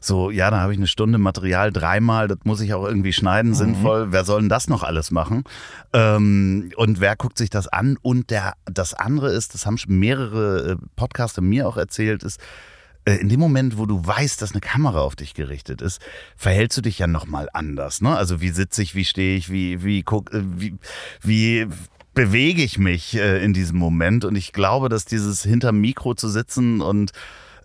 [0.00, 3.50] So, ja, da habe ich eine Stunde Material dreimal, das muss ich auch irgendwie schneiden,
[3.50, 3.56] mhm.
[3.56, 4.12] sinnvoll.
[4.12, 5.44] Wer soll denn das noch alles machen?
[5.92, 7.98] Ähm, und wer guckt sich das an?
[8.02, 12.40] Und der, das andere ist, das haben schon mehrere äh, Podcaster mir auch erzählt, ist,
[13.14, 16.00] in dem Moment, wo du weißt, dass eine Kamera auf dich gerichtet ist,
[16.36, 18.00] verhältst du dich ja nochmal anders.
[18.00, 18.16] Ne?
[18.16, 20.74] Also wie sitze ich, wie stehe ich, wie, wie, guck, äh, wie,
[21.22, 21.66] wie
[22.14, 24.24] bewege ich mich äh, in diesem Moment.
[24.24, 27.12] Und ich glaube, dass dieses hinterm Mikro zu sitzen und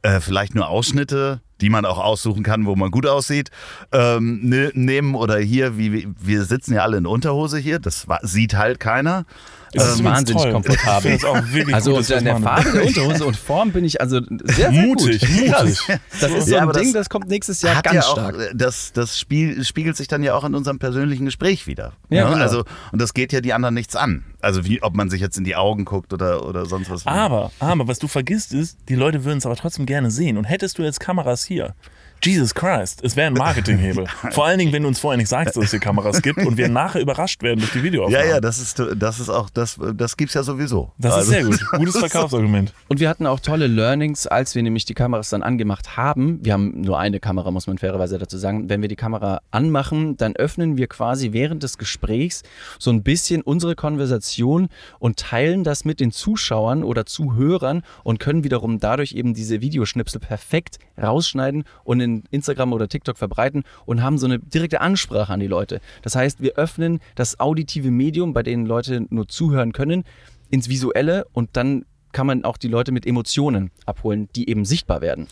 [0.03, 3.49] äh, vielleicht nur Ausschnitte, die man auch aussuchen kann, wo man gut aussieht,
[3.91, 8.55] ähm, ne, nehmen oder hier, wie wir sitzen ja alle in Unterhose hier, das sieht
[8.55, 9.25] halt keiner.
[9.73, 10.51] Es ist ähm, wahnsinnig toll.
[10.51, 11.13] komfortabel.
[11.13, 14.19] Ich auch wirklich also gut, in der Farbe der Unterhose und Form bin ich also
[14.43, 15.21] sehr, sehr mutig.
[15.21, 15.59] Gut.
[15.59, 15.99] Mutig.
[16.19, 18.51] Das ist so ein Ding, das, das, kommt nächstes Jahr ganz ja auch, stark.
[18.53, 21.93] Das, das Spiel, spiegelt sich dann ja auch in unserem persönlichen Gespräch wieder.
[22.09, 22.41] Ja, ne?
[22.41, 24.25] Also und das geht ja die anderen nichts an.
[24.41, 27.05] Also wie ob man sich jetzt in die Augen guckt oder, oder sonst was.
[27.05, 30.37] Aber, aber was du vergisst ist, die Leute würden es aber trotzdem gerne sehen.
[30.37, 31.75] Und hättest du jetzt Kameras hier,
[32.23, 34.05] Jesus Christ, es wäre ein Marketinghebel.
[34.31, 36.55] Vor allen Dingen, wenn du uns vorher nicht sagst, dass es hier Kameras gibt und
[36.55, 38.27] wir nachher überrascht werden durch die Videoaufnahmen.
[38.27, 40.91] Ja, ja, das ist, das ist auch, das, das gibt es ja sowieso.
[40.99, 41.31] Das also.
[41.31, 41.65] ist sehr gut.
[41.79, 42.73] Gutes Verkaufsargument.
[42.89, 46.39] Und wir hatten auch tolle Learnings, als wir nämlich die Kameras dann angemacht haben.
[46.43, 48.69] Wir haben nur eine Kamera, muss man fairerweise dazu sagen.
[48.69, 52.43] Wenn wir die Kamera anmachen, dann öffnen wir quasi während des Gesprächs
[52.77, 58.43] so ein bisschen unsere Konversation und teilen das mit den Zuschauern oder Zuhörern und können
[58.43, 64.01] wiederum dadurch eben diese Videoschnipsel perfekt rausschneiden und in in Instagram oder TikTok verbreiten und
[64.01, 65.81] haben so eine direkte Ansprache an die Leute.
[66.01, 70.03] Das heißt, wir öffnen das auditive Medium, bei dem Leute nur zuhören können,
[70.49, 75.01] ins Visuelle und dann kann man auch die Leute mit Emotionen abholen, die eben sichtbar
[75.01, 75.27] werden.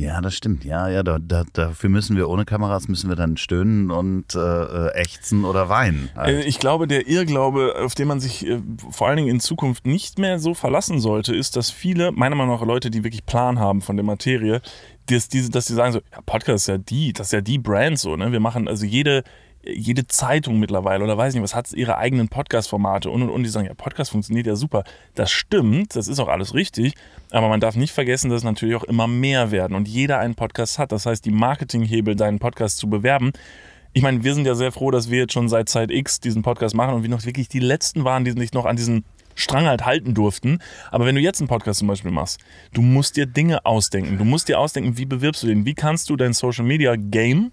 [0.00, 0.64] Ja, das stimmt.
[0.64, 4.38] Ja, ja, da, da, dafür müssen wir ohne Kameras müssen wir dann stöhnen und äh,
[4.38, 6.08] äh ächzen oder weinen.
[6.16, 6.42] Halt.
[6.42, 9.86] Äh, ich glaube, der Irrglaube, auf den man sich äh, vor allen Dingen in Zukunft
[9.86, 13.58] nicht mehr so verlassen sollte, ist, dass viele, meiner Meinung nach Leute, die wirklich Plan
[13.58, 14.62] haben von der Materie,
[15.14, 17.58] dass die, dass die sagen so, ja, Podcast ist ja die, das ist ja die
[17.58, 18.32] Brand so, ne?
[18.32, 19.22] Wir machen also jede,
[19.62, 23.48] jede Zeitung mittlerweile oder weiß nicht was, hat ihre eigenen Podcast-Formate und und und die
[23.48, 24.84] sagen, ja, Podcast funktioniert ja super.
[25.14, 26.94] Das stimmt, das ist auch alles richtig,
[27.30, 30.34] aber man darf nicht vergessen, dass es natürlich auch immer mehr werden und jeder einen
[30.34, 30.92] Podcast hat.
[30.92, 33.32] Das heißt, die Marketinghebel, deinen Podcast zu bewerben,
[33.92, 36.42] ich meine, wir sind ja sehr froh, dass wir jetzt schon seit Zeit X diesen
[36.42, 39.66] Podcast machen und wir noch wirklich die letzten waren, die sich noch an diesen Strang
[39.66, 40.58] halt halten durften.
[40.90, 42.40] Aber wenn du jetzt einen Podcast zum Beispiel machst,
[42.72, 44.18] du musst dir Dinge ausdenken.
[44.18, 45.64] Du musst dir ausdenken, wie bewirbst du den?
[45.64, 47.52] Wie kannst du dein Social Media Game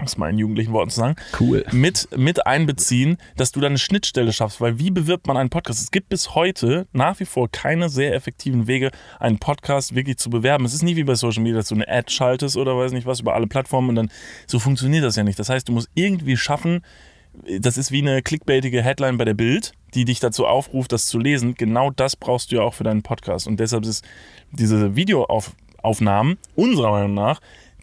[0.00, 1.64] um es mal in jugendlichen Worten zu sagen, Cool.
[1.70, 4.60] mit, mit einbeziehen, dass du da eine Schnittstelle schaffst.
[4.60, 5.80] Weil wie bewirbt man einen Podcast?
[5.80, 8.90] Es gibt bis heute nach wie vor keine sehr effektiven Wege,
[9.20, 10.64] einen Podcast wirklich zu bewerben.
[10.64, 13.06] Es ist nie wie bei Social Media, dass du eine Ad schaltest oder weiß nicht
[13.06, 14.10] was über alle Plattformen und dann
[14.48, 15.38] so funktioniert das ja nicht.
[15.38, 16.82] Das heißt, du musst irgendwie schaffen,
[17.60, 21.18] das ist wie eine clickbaitige Headline bei der Bild, die dich dazu aufruft, das zu
[21.18, 21.54] lesen.
[21.54, 23.46] Genau das brauchst du ja auch für deinen Podcast.
[23.46, 24.04] Und deshalb ist
[24.50, 27.40] diese Videoaufnahmen unserer Meinung nach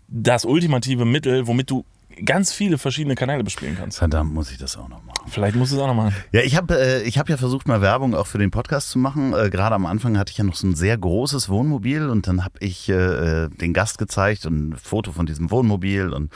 [0.08, 1.86] das ultimative Mittel, womit du
[2.26, 3.98] ganz viele verschiedene Kanäle bespielen kannst.
[3.98, 5.26] Verdammt, muss ich das auch noch machen.
[5.28, 6.14] Vielleicht musst du es auch noch machen.
[6.32, 9.00] Ja, ich habe äh, ich hab ja versucht, mal Werbung auch für den Podcast zu
[9.00, 9.34] machen.
[9.34, 12.44] Äh, Gerade am Anfang hatte ich ja noch so ein sehr großes Wohnmobil und dann
[12.44, 16.32] habe ich äh, den Gast gezeigt und ein Foto von diesem Wohnmobil und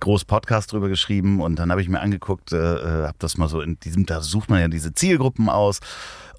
[0.00, 3.60] groß Podcast drüber geschrieben und dann habe ich mir angeguckt, äh, habe das mal so
[3.60, 5.80] in diesem, da sucht man ja diese Zielgruppen aus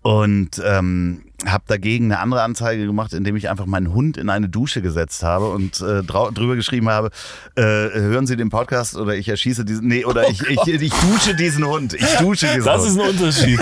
[0.01, 4.49] und ähm, habe dagegen eine andere Anzeige gemacht, indem ich einfach meinen Hund in eine
[4.49, 7.11] Dusche gesetzt habe und äh, drüber geschrieben habe,
[7.55, 11.35] äh, hören Sie den Podcast oder ich erschieße diesen, nee, oder ich, ich, ich dusche
[11.35, 12.89] diesen Hund, ich dusche diesen Das Hund.
[12.89, 13.59] ist ein Unterschied.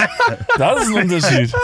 [0.57, 1.53] Das ist ein Unterschied.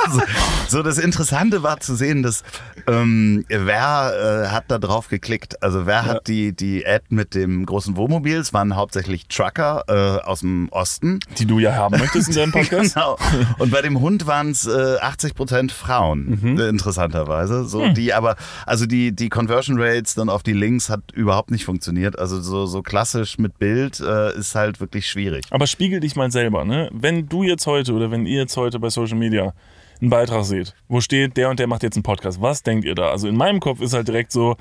[0.67, 2.43] So, das Interessante war zu sehen, dass
[2.87, 5.61] ähm, wer äh, hat da drauf geklickt?
[5.61, 8.37] Also wer hat die, die Ad mit dem großen Wohnmobil?
[8.37, 11.19] Es waren hauptsächlich Trucker äh, aus dem Osten.
[11.37, 12.93] Die du ja haben möchtest in deinem Podcast.
[12.93, 13.17] Genau.
[13.59, 17.65] Und bei dem Hund waren es äh, 80 Prozent Frauen, äh, interessanterweise.
[17.65, 18.35] So, die aber,
[18.65, 22.17] also die, die Conversion Rates dann auf die Links hat überhaupt nicht funktioniert.
[22.17, 25.45] Also so, so klassisch mit Bild äh, ist halt wirklich schwierig.
[25.49, 26.89] Aber spiegel dich mal selber, ne?
[26.91, 29.53] Wenn du jetzt heute oder wenn ihr jetzt heute bei Social Media
[30.01, 32.95] einen Beitrag seht, wo steht, der und der macht jetzt einen Podcast, was denkt ihr
[32.95, 33.09] da?
[33.11, 34.57] Also in meinem Kopf ist halt direkt so,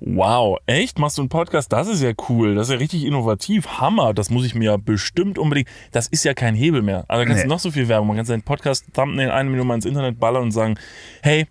[0.00, 0.98] wow, echt?
[0.98, 1.72] Machst du einen Podcast?
[1.72, 4.76] Das ist ja cool, das ist ja richtig innovativ, Hammer, das muss ich mir ja
[4.76, 7.04] bestimmt unbedingt, das ist ja kein Hebel mehr.
[7.08, 7.52] Also kannst du Nee.
[7.52, 10.44] noch so viel Werbung, man kann seinen Podcast Thumbnail eine Million mal ins Internet ballern
[10.44, 10.78] und sagen,
[11.22, 11.46] hey,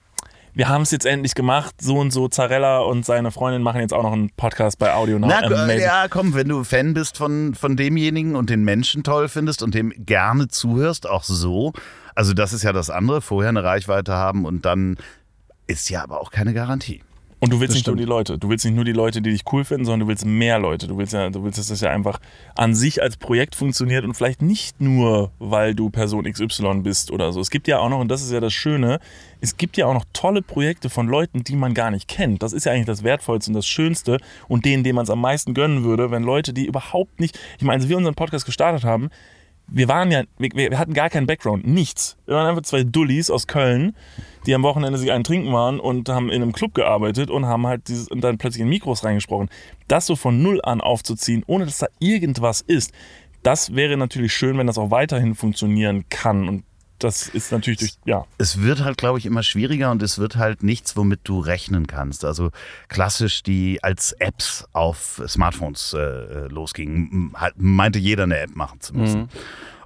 [0.54, 3.94] wir haben es jetzt endlich gemacht, so und so, Zarella und seine Freundin machen jetzt
[3.94, 5.28] auch noch einen Podcast bei Audio Now.
[5.28, 9.28] Na, äh, ja, komm, wenn du Fan bist von, von demjenigen und den Menschen toll
[9.28, 11.74] findest und dem gerne zuhörst, auch so.
[12.16, 14.98] Also das ist ja das andere, vorher eine Reichweite haben und dann
[15.68, 17.04] ist ja aber auch keine Garantie.
[17.40, 18.00] Und du willst Das nicht nur stimmt.
[18.00, 18.38] die Leute.
[18.40, 20.88] Du willst nicht nur die Leute, die dich cool finden, sondern du willst mehr Leute.
[20.88, 22.20] Du willst ja, du willst, dass das ja einfach
[22.56, 27.32] an sich als Projekt funktioniert und vielleicht nicht nur, weil du Person XY bist oder
[27.32, 27.40] so.
[27.40, 29.00] Es gibt ja auch noch, und das ist ja das Schöne,
[29.40, 32.42] es gibt ja auch noch tolle Projekte von Leuten, die man gar nicht kennt.
[32.42, 35.22] Das ist ja eigentlich das Wertvollste und das Schönste und denen, denen man es am
[35.22, 38.84] meisten gönnen würde, wenn Leute, die überhaupt nicht, ich meine, als wir unseren Podcast gestartet
[38.84, 39.10] haben,
[39.70, 42.18] wir waren ja, wir, wir hatten gar keinen Background, nichts.
[42.26, 43.96] Wir waren einfach zwei Dullis aus Köln,
[44.46, 47.68] die am Wochenende sich einen trinken waren und haben in einem Club gearbeitet und haben
[47.68, 49.50] halt dieses, und dann plötzlich in Mikros reingesprochen.
[49.88, 52.94] Das so von null an aufzuziehen, ohne dass da irgendwas ist,
[53.44, 56.48] das wäre natürlich schön, wenn das auch weiterhin funktionieren kann.
[56.48, 56.64] Und
[57.00, 58.26] das ist natürlich durch, ja.
[58.38, 61.88] Es wird halt, glaube ich, immer schwieriger und es wird halt nichts, womit du rechnen
[61.88, 62.26] kannst.
[62.26, 62.52] Also
[62.88, 68.80] klassisch, die als Apps auf Smartphones äh, losgingen, m- halt meinte jeder eine App machen
[68.82, 69.30] zu müssen.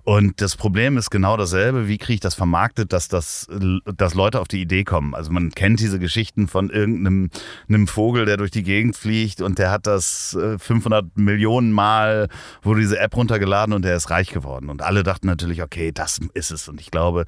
[0.04, 1.88] Und das Problem ist genau dasselbe.
[1.88, 3.48] Wie kriege ich das vermarktet, dass, das,
[3.96, 5.14] dass Leute auf die Idee kommen?
[5.14, 7.30] Also man kennt diese Geschichten von irgendeinem
[7.68, 12.28] einem Vogel, der durch die Gegend fliegt und der hat das äh, 500 Millionen Mal,
[12.62, 14.70] wurde diese App runtergeladen und der ist reich geworden.
[14.70, 16.68] Und alle dachten natürlich, okay, das ist es.
[16.68, 17.26] Und ich glaube,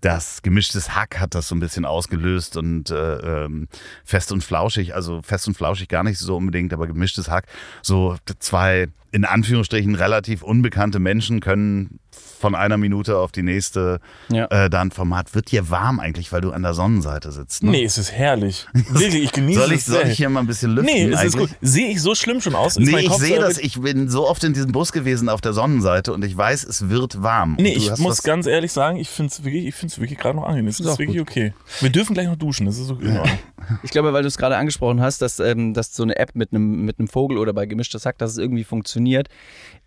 [0.00, 3.68] das gemischtes Hack hat das so ein bisschen ausgelöst und äh, ähm,
[4.04, 7.46] fest und flauschig, also fest und flauschig gar nicht so unbedingt, aber gemischtes Hack.
[7.82, 12.00] So zwei in Anführungsstrichen relativ unbekannte Menschen können
[12.44, 14.44] von einer Minute auf die nächste Ja.
[14.48, 15.34] äh, da ein Format.
[15.34, 17.62] Wird dir warm eigentlich, weil du an der Sonnenseite sitzt?
[17.62, 17.70] Ne?
[17.70, 18.66] Nee, es ist herrlich.
[18.74, 20.10] Wirklich, ich genieße Soll ich, es soll sehr.
[20.10, 20.92] ich hier mal ein bisschen lüften?
[20.94, 21.50] Nee, es ist eigentlich?
[21.52, 21.58] gut.
[21.62, 22.76] Sehe ich so schlimm schon aus?
[22.76, 23.56] Ist Nee, ich sehe das.
[23.56, 26.90] Ich bin so oft in diesem Bus gewesen auf der Sonnenseite und ich weiß, es
[26.90, 27.56] wird warm.
[27.58, 30.36] Nee, ich muss was- ganz ehrlich sagen, ich finde es wirklich, ich find's wirklich gerade
[30.36, 30.66] noch angenehm.
[30.68, 31.30] Es ist, auch wirklich gut.
[31.30, 31.54] okay.
[31.80, 33.38] Wir dürfen gleich noch duschen, das ist in Ordnung.
[33.82, 36.52] Ich glaube, weil du es gerade angesprochen hast, dass, ähm, dass so eine App mit
[36.52, 39.28] einem, mit einem Vogel oder bei gemischtes Hack, dass es irgendwie funktioniert.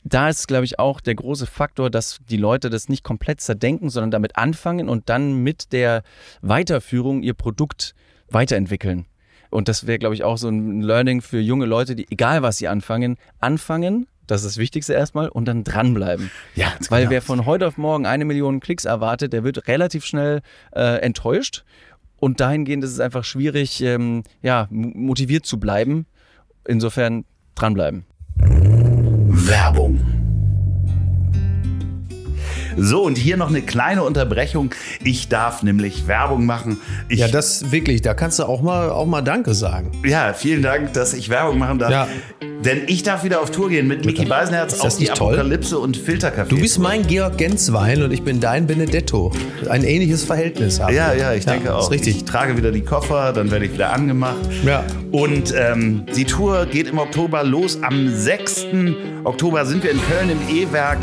[0.04, 3.90] Da ist, glaube ich, auch der große Faktor, dass die Leute das nicht komplett zerdenken,
[3.90, 6.04] sondern damit anfangen und dann mit der
[6.42, 7.94] Weiterführung ihr Produkt
[8.30, 9.06] weiterentwickeln.
[9.50, 12.58] Und das wäre, glaube ich, auch so ein Learning für junge Leute, die, egal was
[12.58, 16.30] sie anfangen, anfangen, das ist das Wichtigste erstmal, und dann dranbleiben.
[16.56, 17.12] Ja, Weil genau.
[17.12, 20.42] wer von heute auf morgen eine Million Klicks erwartet, der wird relativ schnell
[20.76, 21.64] äh, enttäuscht.
[22.18, 26.08] Und dahingehend ist es einfach schwierig, ähm, ja, motiviert zu bleiben.
[26.68, 28.06] Insofern dranbleiben.
[28.36, 29.87] Werbung.
[32.78, 34.74] So, und hier noch eine kleine Unterbrechung.
[35.04, 36.78] Ich darf nämlich Werbung machen.
[37.10, 39.92] Ich, Ja, das wirklich, da kannst du auch mal, auch mal Danke sagen.
[40.06, 41.92] ja, vielen Dank, dass ich Werbung machen darf.
[41.92, 42.08] Ja.
[42.64, 45.34] Denn ich darf wieder auf Tour gehen mit Mickey Beisenherz auf die toll?
[45.34, 46.48] Apokalypse und Filtercafé.
[46.50, 49.32] Du bist mein Georg Genswein und ich bin dein Benedetto.
[49.70, 50.94] Ein ähnliches Verhältnis haben.
[50.94, 51.20] Ja, wir.
[51.20, 51.84] ja, ich denke auch.
[51.84, 52.18] Ist richtig.
[52.18, 54.38] Ich trage wieder die Koffer, dann werde ich wieder angemacht.
[54.66, 54.84] Ja.
[55.12, 57.78] Und ähm, die Tour geht im Oktober los.
[57.84, 58.66] Am 6.
[59.24, 61.00] Oktober sind wir in Köln im E-Werk.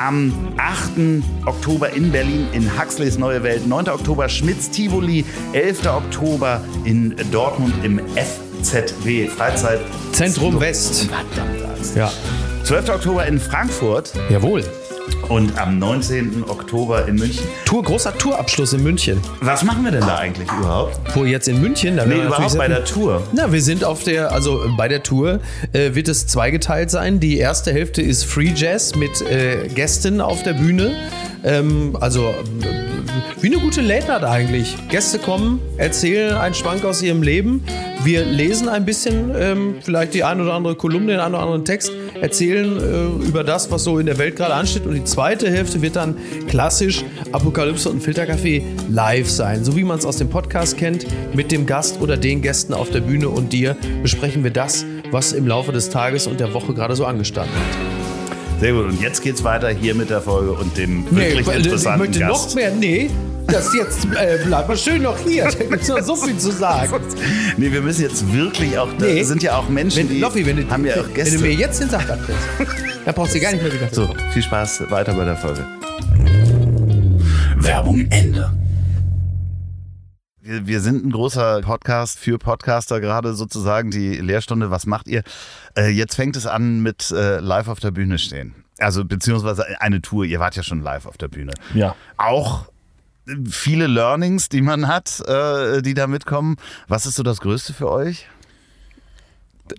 [0.00, 1.24] Am 8.
[1.44, 3.66] Oktober in Berlin in Huxleys Neue Welt.
[3.66, 3.88] 9.
[3.88, 5.24] Oktober Schmitz Tivoli.
[5.54, 5.88] 11.
[5.88, 9.80] Oktober in Dortmund im FZW Freizeit
[10.12, 11.08] Zentrum West.
[11.08, 11.96] Verdammt Angst.
[11.96, 12.12] Ja.
[12.62, 12.90] 12.
[12.90, 14.62] Oktober in Frankfurt Jawohl.
[15.28, 16.44] Und am 19.
[16.48, 17.44] Oktober in München.
[17.64, 19.20] Tour, großer Tourabschluss in München.
[19.40, 20.98] Was machen wir denn da eigentlich überhaupt?
[21.14, 21.96] Wo jetzt in München?
[21.96, 23.22] Da Nee, überhaupt bei der Tour.
[23.32, 25.40] Na, wir sind auf der, also bei der Tour
[25.72, 27.20] äh, wird es zweigeteilt sein.
[27.20, 30.94] Die erste Hälfte ist Free Jazz mit äh, Gästen auf der Bühne.
[31.44, 34.76] Ähm, also äh, wie eine gute Late Night eigentlich.
[34.88, 37.62] Gäste kommen, erzählen einen Schwank aus ihrem Leben.
[38.02, 41.64] Wir lesen ein bisschen, ähm, vielleicht die ein oder andere Kolumne, den einen oder anderen
[41.64, 44.86] Text, erzählen äh, über das, was so in der Welt gerade ansteht.
[44.86, 46.16] Und die zweite Hälfte wird dann
[46.48, 49.64] klassisch Apokalypse und Filterkaffee live sein.
[49.64, 52.90] So wie man es aus dem Podcast kennt, mit dem Gast oder den Gästen auf
[52.90, 56.74] der Bühne und dir besprechen wir das, was im Laufe des Tages und der Woche
[56.74, 57.98] gerade so angestanden hat.
[58.60, 58.86] Sehr gut.
[58.86, 62.18] Und jetzt geht's weiter hier mit der Folge und dem wirklich weil, ich interessanten möchte
[62.18, 62.48] Gast.
[62.48, 62.72] noch mehr.
[62.74, 63.08] Nee,
[63.48, 65.44] das jetzt äh, bleib mal schön noch hier.
[65.44, 66.92] Da gibt es noch so viel zu sagen.
[67.56, 69.22] Nee, wir müssen jetzt wirklich auch, da Nee.
[69.24, 71.36] sind ja auch Menschen, Wenn, die Loffi, wenn du, haben ja auch wenn Gäste.
[71.38, 72.74] du mir jetzt den Sack abkriegst,
[73.04, 73.88] dann brauchst du gar nicht mehr wieder.
[73.92, 75.64] so, viel Spaß weiter bei der Folge.
[77.56, 78.52] Werbung Ende.
[80.40, 84.70] Wir, wir sind ein großer Podcast für Podcaster, gerade sozusagen die Lehrstunde.
[84.70, 85.22] Was macht ihr?
[85.76, 88.54] Äh, jetzt fängt es an mit äh, live auf der Bühne stehen.
[88.78, 90.24] Also beziehungsweise eine Tour.
[90.24, 91.52] Ihr wart ja schon live auf der Bühne.
[91.74, 91.96] Ja.
[92.16, 92.66] Auch
[93.50, 96.56] viele Learnings, die man hat, äh, die da mitkommen.
[96.88, 98.26] Was ist so das Größte für euch?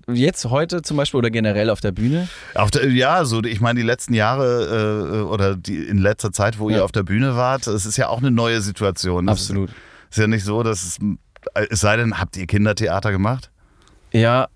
[0.08, 2.28] Jetzt heute zum Beispiel oder generell auf der Bühne.
[2.54, 6.60] Auf der, ja, so ich meine die letzten Jahre äh, oder die in letzter Zeit,
[6.60, 6.84] wo ihr Ja.
[6.84, 9.28] auf der Bühne wart, es ist ja auch eine neue Situation.
[9.28, 9.70] Es Absolut.
[9.70, 9.76] Ist,
[10.12, 10.98] ist ja nicht so, dass es,
[11.72, 13.50] es sei denn, habt ihr Kindertheater gemacht?
[14.12, 14.48] Ja.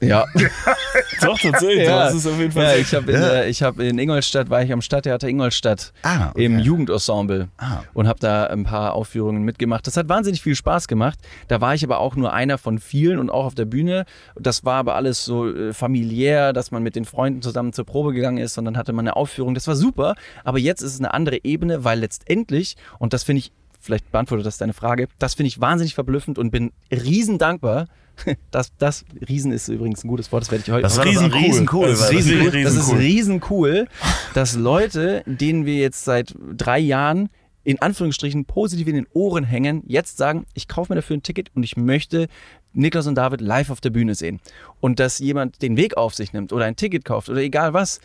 [0.00, 0.26] Ja.
[1.22, 1.86] Doch, tatsächlich.
[1.86, 3.28] Das ist auf jeden Fall ja, ich habe in, Ja.
[3.28, 6.44] äh, ich hab in Ingolstadt, war ich am Stadttheater Ingolstadt Ah, okay.
[6.44, 7.80] im Jugendensemble Ah.
[7.94, 9.86] und habe da ein paar Aufführungen mitgemacht.
[9.86, 11.18] Das hat wahnsinnig viel Spaß gemacht.
[11.48, 14.04] Da war ich aber auch nur einer von vielen und auch auf der Bühne.
[14.38, 18.12] Das war aber alles so äh, familiär, dass man mit den Freunden zusammen zur Probe
[18.12, 19.54] gegangen ist und dann hatte man eine Aufführung.
[19.54, 23.40] Das war super, aber jetzt ist es eine andere Ebene, weil letztendlich, und das finde
[23.40, 27.86] ich, vielleicht beantwortet das deine Frage, das finde ich wahnsinnig verblüffend und bin riesen dankbar.
[28.50, 31.88] Das, das Riesen ist übrigens ein gutes Wort, das werde ich heute Das riesencool.
[31.90, 32.64] Das riesen- riesencool.
[32.64, 32.98] Das ist riesencool.
[32.98, 33.88] riesencool,
[34.34, 37.28] dass Leute, denen wir jetzt seit drei Jahren
[37.62, 41.52] in Anführungsstrichen positiv in den Ohren hängen, jetzt sagen, ich kaufe mir dafür ein Ticket
[41.54, 42.26] und ich möchte
[42.72, 44.40] Niklas und David live auf der Bühne sehen.
[44.80, 48.00] Und dass jemand den Weg auf sich nimmt oder ein Ticket kauft oder egal was,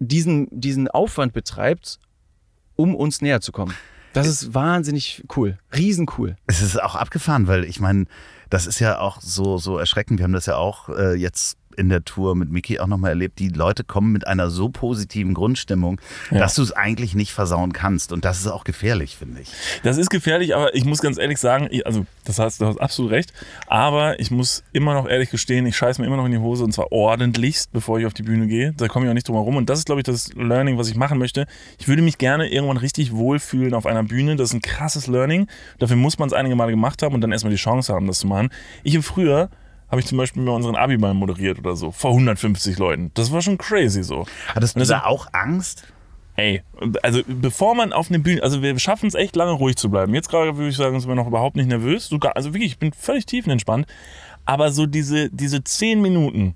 [0.00, 2.00] diesen, diesen Aufwand betreibt,
[2.74, 3.74] um uns näher zu kommen.
[4.18, 5.58] Das ist wahnsinnig cool.
[5.74, 6.36] Riesencool.
[6.46, 8.06] Es ist auch abgefahren, weil ich meine,
[8.50, 10.18] das ist ja auch so, so erschreckend.
[10.18, 13.38] Wir haben das ja auch äh, jetzt in der Tour mit Miki auch nochmal erlebt.
[13.38, 16.00] Die Leute kommen mit einer so positiven Grundstimmung,
[16.30, 16.38] Ja.
[16.38, 18.12] dass du es eigentlich nicht versauen kannst.
[18.12, 19.48] Und das ist auch gefährlich, finde ich.
[19.84, 22.78] Das ist gefährlich, aber ich muss ganz ehrlich sagen, ich, also das heißt, du hast
[22.80, 23.32] absolut recht,
[23.66, 26.64] aber ich muss immer noch ehrlich gestehen, ich scheiße mir immer noch in die Hose
[26.64, 28.72] und zwar ordentlichst, bevor ich auf die Bühne gehe.
[28.76, 30.88] Da komme ich auch nicht drum herum und das ist, glaube ich, das Learning, was
[30.88, 31.46] ich machen möchte.
[31.78, 34.36] Ich würde mich gerne irgendwann richtig wohlfühlen auf einer Bühne.
[34.36, 35.46] Das ist ein krasses Learning.
[35.78, 38.18] Dafür muss man es einige Male gemacht haben und dann erstmal die Chance haben, das
[38.18, 38.50] zu machen.
[38.82, 39.48] Ich im Früher
[39.90, 43.10] habe ich zum Beispiel mal unseren Abiball moderiert oder so, vor 150 Leuten.
[43.14, 44.26] Das war schon crazy so.
[44.54, 45.84] Hattest du da auch Angst?
[46.36, 46.62] Ey,
[47.02, 50.14] also bevor man auf eine Bühne, also wir schaffen es echt lange ruhig zu bleiben.
[50.14, 52.06] Jetzt gerade würde ich sagen, sind wir noch überhaupt nicht nervös.
[52.06, 53.86] Sogar, also wirklich, ich bin völlig tiefenentspannt.
[54.44, 56.54] Aber so diese, diese zehn Minuten,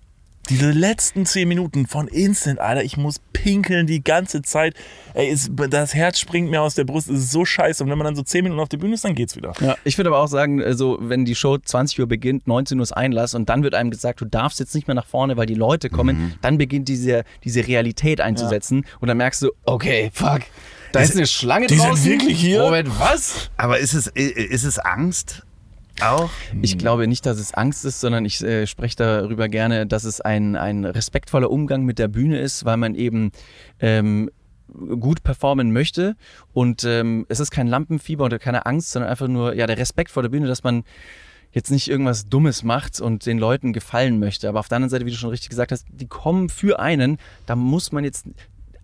[0.48, 4.74] diese letzten zehn Minuten von Instant, Alter, ich muss pinkeln die ganze Zeit.
[5.14, 7.82] Ey, ist, das Herz springt mir aus der Brust, es ist so scheiße.
[7.82, 9.52] Und wenn man dann so zehn Minuten auf der Bühne ist, dann geht's wieder.
[9.60, 12.82] Ja, ich würde aber auch sagen, also wenn die Show 20 Uhr beginnt, 19 Uhr
[12.82, 15.46] ist Einlass und dann wird einem gesagt, du darfst jetzt nicht mehr nach vorne, weil
[15.46, 20.40] die Leute kommen, dann beginnt diese, diese Realität einzusetzen und dann merkst du, okay, fuck,
[20.92, 22.04] da ist, eine Schlange die sind draußen.
[22.04, 22.62] wirklich hier?
[22.62, 23.50] Moment, was?
[23.56, 25.44] Aber ist es, ist es Angst
[26.00, 26.30] auch?
[26.60, 30.20] Ich glaube nicht, dass es Angst ist, sondern ich äh, spreche darüber gerne, dass es
[30.20, 33.32] ein, ein respektvoller Umgang mit der Bühne ist, weil man eben
[33.80, 34.30] ähm,
[35.00, 36.16] gut performen möchte
[36.52, 40.10] und ähm, es ist kein Lampenfieber oder keine Angst, sondern einfach nur ja der Respekt
[40.10, 40.84] vor der Bühne, dass man
[41.52, 44.48] jetzt nicht irgendwas Dummes macht und den Leuten gefallen möchte.
[44.48, 47.18] Aber auf der anderen Seite, wie du schon richtig gesagt hast, die kommen für einen,
[47.44, 48.26] da muss man jetzt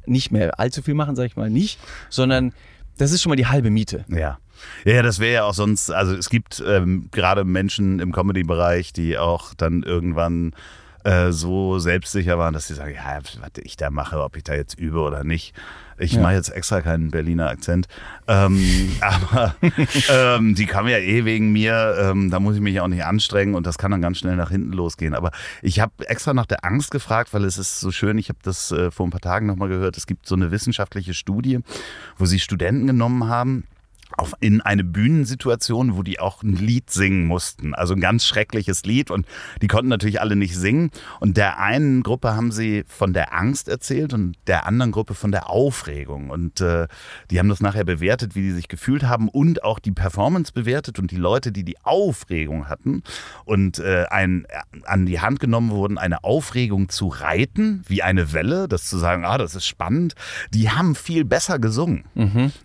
[0.07, 1.79] nicht mehr allzu viel machen, sag ich mal nicht,
[2.11, 2.53] sondern
[2.99, 4.05] das ist schon mal die halbe Miete.
[4.09, 4.39] Ja.
[4.85, 8.93] Ja, ja, das wäre ja auch sonst, also es gibt ähm, gerade Menschen im Comedy-Bereich,
[8.93, 10.53] die auch dann irgendwann
[11.05, 14.55] äh, so selbstsicher waren, dass sie sagen, ja, was ich da mache, ob ich da
[14.55, 15.55] jetzt übe oder nicht.
[16.01, 16.21] Ich Ja.
[16.23, 17.87] mache jetzt extra keinen Berliner Akzent.
[18.29, 19.55] Ähm, aber
[20.11, 21.97] ähm, die kam ja eh wegen mir.
[22.01, 24.51] Ähm, da muss ich mich auch nicht anstrengen und das kann dann ganz schnell nach
[24.51, 25.15] hinten losgehen.
[25.15, 25.31] Aber
[25.63, 28.19] ich habe extra nach der Angst gefragt, weil es ist so schön.
[28.19, 29.97] Ich habe das äh, vor ein paar Tagen nochmal gehört.
[29.97, 31.61] Es gibt so eine wissenschaftliche Studie,
[32.17, 33.65] wo sie Studenten genommen haben
[34.17, 37.75] auf, in eine Bühnensituation, wo die auch ein Lied singen mussten.
[37.75, 39.27] Also ein ganz schreckliches Lied und
[39.61, 40.91] die konnten natürlich alle nicht singen.
[41.21, 45.31] Und der einen Gruppe haben sie von der Angst erzählt und der anderen Gruppe von
[45.31, 46.31] der Aufregung.
[46.31, 46.89] Und äh,
[47.31, 50.99] die haben das nachher bewertet, wie die sich gefühlt haben und auch die Performance bewertet
[50.99, 53.03] und die Leute, die die Aufregung hatten
[53.45, 54.47] und äh, ein,
[54.85, 59.25] an die Hand genommen wurden, eine Aufregung zu reiten, wie eine Welle, das zu sagen,
[59.25, 60.15] ah, das ist spannend,
[60.53, 62.05] die haben viel besser gesungen.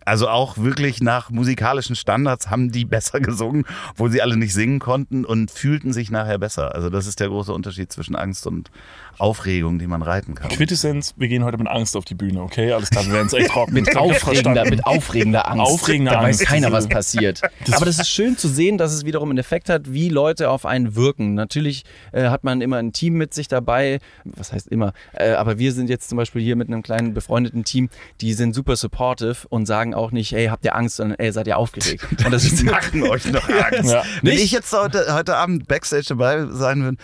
[0.05, 3.65] Also auch wirklich nach musikalischen Standards haben die besser gesungen,
[3.95, 6.73] wo sie alle nicht singen konnten und fühlten sich nachher besser.
[6.73, 8.71] Also das ist der große Unterschied zwischen Angst und
[9.17, 10.49] Aufregung, die man reiten kann.
[10.49, 12.71] Quintessenz, wir gehen heute mit Angst auf die Bühne, okay?
[12.71, 13.73] Alles klar, wir werden es echt trocken.
[13.73, 15.61] Mit aufregender, mit aufregender Angst.
[15.61, 16.41] Aufregender da Angst.
[16.41, 17.41] weiß keiner, was passiert.
[17.71, 20.65] Aber das ist schön zu sehen, dass es wiederum einen Effekt hat, wie Leute auf
[20.65, 21.33] einen wirken.
[21.33, 23.99] Natürlich äh, hat man immer ein Team mit sich dabei.
[24.23, 24.93] Was heißt immer?
[25.13, 27.89] Äh, aber wir sind jetzt zum Beispiel hier mit einem kleinen befreundeten Team,
[28.21, 31.47] die sind super supportive und sagen auch nicht, ey, habt ihr Angst, sondern ey, seid
[31.47, 32.05] ihr aufgeregt.
[32.25, 33.91] Und das ist Die machen euch noch Angst.
[33.91, 34.03] Ja.
[34.21, 34.45] Wenn Nicht?
[34.45, 36.97] ich jetzt heute, heute Abend Backstage dabei sein würde,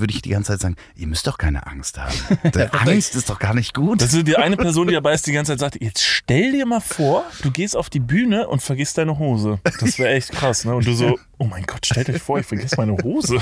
[0.00, 2.12] würde ich die ganze Zeit sagen, ihr müsst doch keine Angst haben.
[2.72, 4.02] Angst ist doch gar nicht gut.
[4.02, 6.66] Das ist die eine Person, die dabei ist, die ganze Zeit sagt, jetzt stell dir
[6.66, 9.60] mal vor, du gehst auf die Bühne und vergisst deine Hose.
[9.78, 10.74] Das wäre echt krass, ne?
[10.74, 13.40] Und du so, oh mein Gott, stellt euch vor, ich vergesse meine Hose.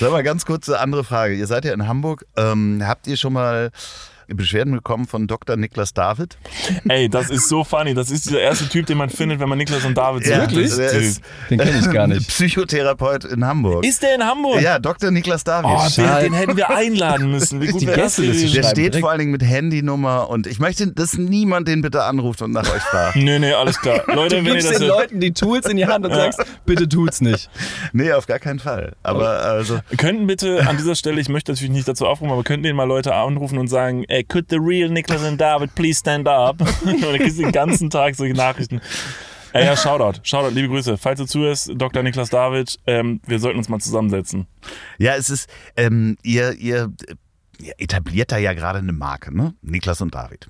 [0.00, 1.34] Sag mal ganz kurz eine andere Frage.
[1.34, 2.24] Ihr seid ja in Hamburg.
[2.34, 3.70] Ähm, habt ihr schon mal
[4.28, 5.56] Beschwerden bekommen von Dr.
[5.56, 6.36] Niklas David?
[6.88, 7.94] Ey, das ist so funny.
[7.94, 10.36] Das ist dieser erste Typ, den man findet, wenn man Niklas und David sucht.
[10.38, 10.74] Wirklich?
[10.76, 11.20] Der ist,
[11.50, 12.28] Den kenn ich gar nicht.
[12.28, 13.84] Psychotherapeut in Hamburg.
[13.84, 14.60] ist der in Hamburg?
[14.62, 15.10] ja, Dr.
[15.10, 15.70] Niklas David.
[15.70, 17.60] Oh, den, den hätten wir einladen müssen.
[17.60, 18.16] Wie gut Die wäre das?
[18.16, 18.96] Der steht direkt.
[19.00, 22.64] vor allen Dingen mit Handynummer und ich möchte, dass niemand den bitte anruft und nach
[22.72, 23.16] euch fragt.
[23.16, 24.02] Nee, nee, alles klar.
[24.14, 26.40] Leute, Du wenn ihr gibst das den Leuten die Tools in die Hand und sagst,
[26.66, 27.50] bitte tut's nicht.
[27.92, 28.92] Nee, auf gar keinen Fall.
[29.02, 32.64] Aber also, Könnten bitte an dieser Stelle, ich möchte natürlich nicht dazu aufrufen, aber könnten
[32.64, 36.28] den mal Leute anrufen und sagen, ey, could the real Nicholas and David please stand
[36.28, 36.60] up?
[36.84, 38.80] und dann kriegst du den ganzen Tag solche Nachrichten.
[39.52, 40.96] Ey, ja, Shoutout, Shoutout, liebe Grüße.
[40.96, 42.02] Falls du zuhörst, Dr.
[42.02, 44.46] Niklas David, ähm, wir sollten uns mal zusammensetzen.
[44.98, 46.92] ja, es ist, ähm, ihr, ihr,
[47.58, 49.54] ihr etabliert da ja gerade eine Marke, ne?
[49.62, 50.48] Niklas und David.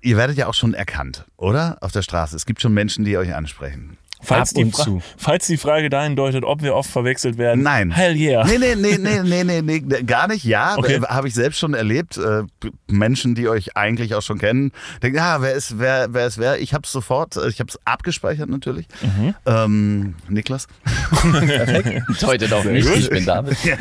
[0.00, 1.78] Ihr werdet ja auch schon erkannt, oder?
[1.80, 2.36] Auf der Straße.
[2.36, 3.96] Es gibt schon Menschen, die euch ansprechen.
[4.24, 5.02] Falls, Ab die, und Fra zu.
[5.16, 7.62] falls die Frage dahin deutet, ob wir oft verwechselt werden.
[7.62, 7.90] Nein.
[7.90, 8.44] Hell yeah.
[8.46, 10.44] Nee, nee, nee, nee, nee, nee, nee, gar nicht.
[10.44, 10.96] Ja, Okay.
[10.96, 12.16] äh, habe ich selbst schon erlebt.
[12.16, 12.42] Äh,
[12.88, 14.72] Menschen, die euch eigentlich auch schon kennen,
[15.02, 16.58] denken, ja, wer ist wer, wer ist wer?
[16.60, 18.86] Ich habe es sofort, äh, ich habe es abgespeichert natürlich.
[19.02, 19.34] Mhm.
[19.46, 20.66] Ähm, Niklas?
[22.20, 23.56] Deutet auf mich, ich bin David.
[23.64, 23.76] ja,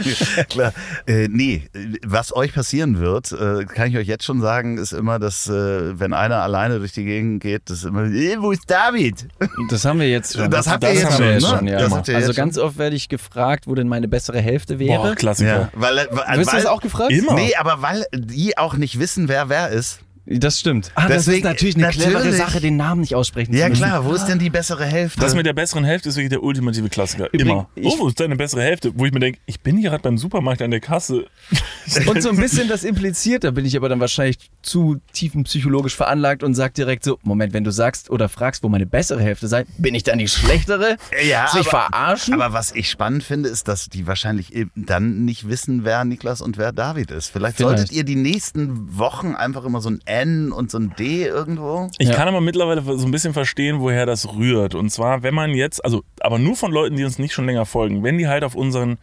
[0.46, 0.74] klar.
[1.08, 1.70] Äh, nee,
[2.06, 6.00] was euch passieren wird, äh, kann ich euch jetzt schon sagen, ist immer, dass äh,
[6.00, 9.28] wenn einer alleine durch die Gegend geht, das ist immer, äh, wo ist David?
[9.70, 10.52] Das haben wir jetzt schon.
[10.52, 11.72] Das habt ihr jetzt schon, ne?
[11.72, 11.80] ja.
[11.80, 15.02] Das also jetzt ganz oft werde ich gefragt, wo denn meine bessere Hälfte wäre.
[15.02, 15.70] Boah, Klassiker.
[15.74, 17.12] weil, weil, Wirst du weil, das auch gefragt?
[17.12, 17.34] Immer.
[17.34, 20.00] Nee, aber weil die auch nicht wissen, wer wer ist.
[20.26, 20.92] Das stimmt.
[20.96, 22.38] Ah, das ist Deswegen- natürlich eine clevere natürlich.
[22.38, 23.84] Sache, den Namen nicht aussprechen Ja zu müssen.
[23.84, 25.20] klar, wo ist denn die bessere Hälfte?
[25.20, 27.28] Das mit der besseren Hälfte ist wirklich der ultimative Klassiker.
[27.34, 27.90] Übrigens, Immer.
[27.90, 28.92] Oh, wo ist deine bessere Hälfte?
[28.96, 31.26] Wo ich mir denke, ich bin hier gerade beim Supermarkt an der Kasse.
[32.08, 36.42] Und so ein bisschen das impliziert, da bin ich aber dann wahrscheinlich zu tiefenpsychologisch veranlagt
[36.44, 39.66] und sag direkt so, Moment, wenn du sagst oder fragst, wo meine bessere Hälfte sei,
[39.78, 40.96] bin ich dann die schlechtere?
[41.28, 42.34] Ja, Sich aber- verarschen?
[42.36, 46.42] Aber was ich spannend finde, ist, dass die wahrscheinlich eben dann nicht wissen, wer Niklas
[46.42, 47.28] und wer David ist.
[47.28, 47.78] Vielleicht, Vielleicht.
[47.80, 51.90] solltet ihr die nächsten Wochen einfach immer so ein N und so ein D irgendwo.
[51.98, 52.16] Ich Ja.
[52.16, 54.76] kann aber mittlerweile so ein bisschen verstehen, woher das rührt.
[54.76, 57.66] Und zwar, wenn man jetzt, also, aber nur von Leuten, die uns nicht schon länger
[57.66, 58.98] folgen, wenn die halt auf unseren,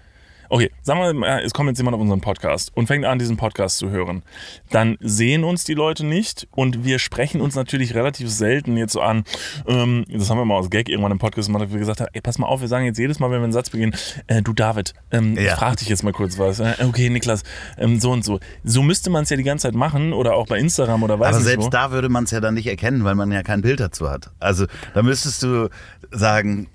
[0.50, 3.36] okay, sagen wir mal, es kommt jetzt jemand auf unseren Podcast und fängt an, diesen
[3.36, 4.22] Podcast zu hören,
[4.70, 9.00] dann sehen uns die Leute nicht und wir sprechen uns natürlich relativ selten jetzt so
[9.00, 9.24] an,
[9.66, 12.10] ähm, das haben wir mal aus Gag irgendwann im Podcast gemacht, dass wir gesagt haben,
[12.12, 13.94] ey, pass mal auf, wir sagen jetzt jedes Mal, wenn wir einen Satz beginnen,
[14.26, 15.42] äh, du David, ähm, Ja.
[15.42, 16.60] ich frag dich jetzt mal kurz was.
[16.60, 17.42] Äh, okay, Niklas,
[17.78, 18.40] ähm, so und so.
[18.64, 21.28] So müsste man es ja die ganze Zeit machen oder auch bei Instagram oder weiß
[21.28, 21.70] Aber nicht selbst wo.
[21.70, 24.30] da würde man es ja dann nicht erkennen, weil man ja kein Bild dazu hat.
[24.40, 25.68] Also da müsstest du
[26.10, 26.66] sagen,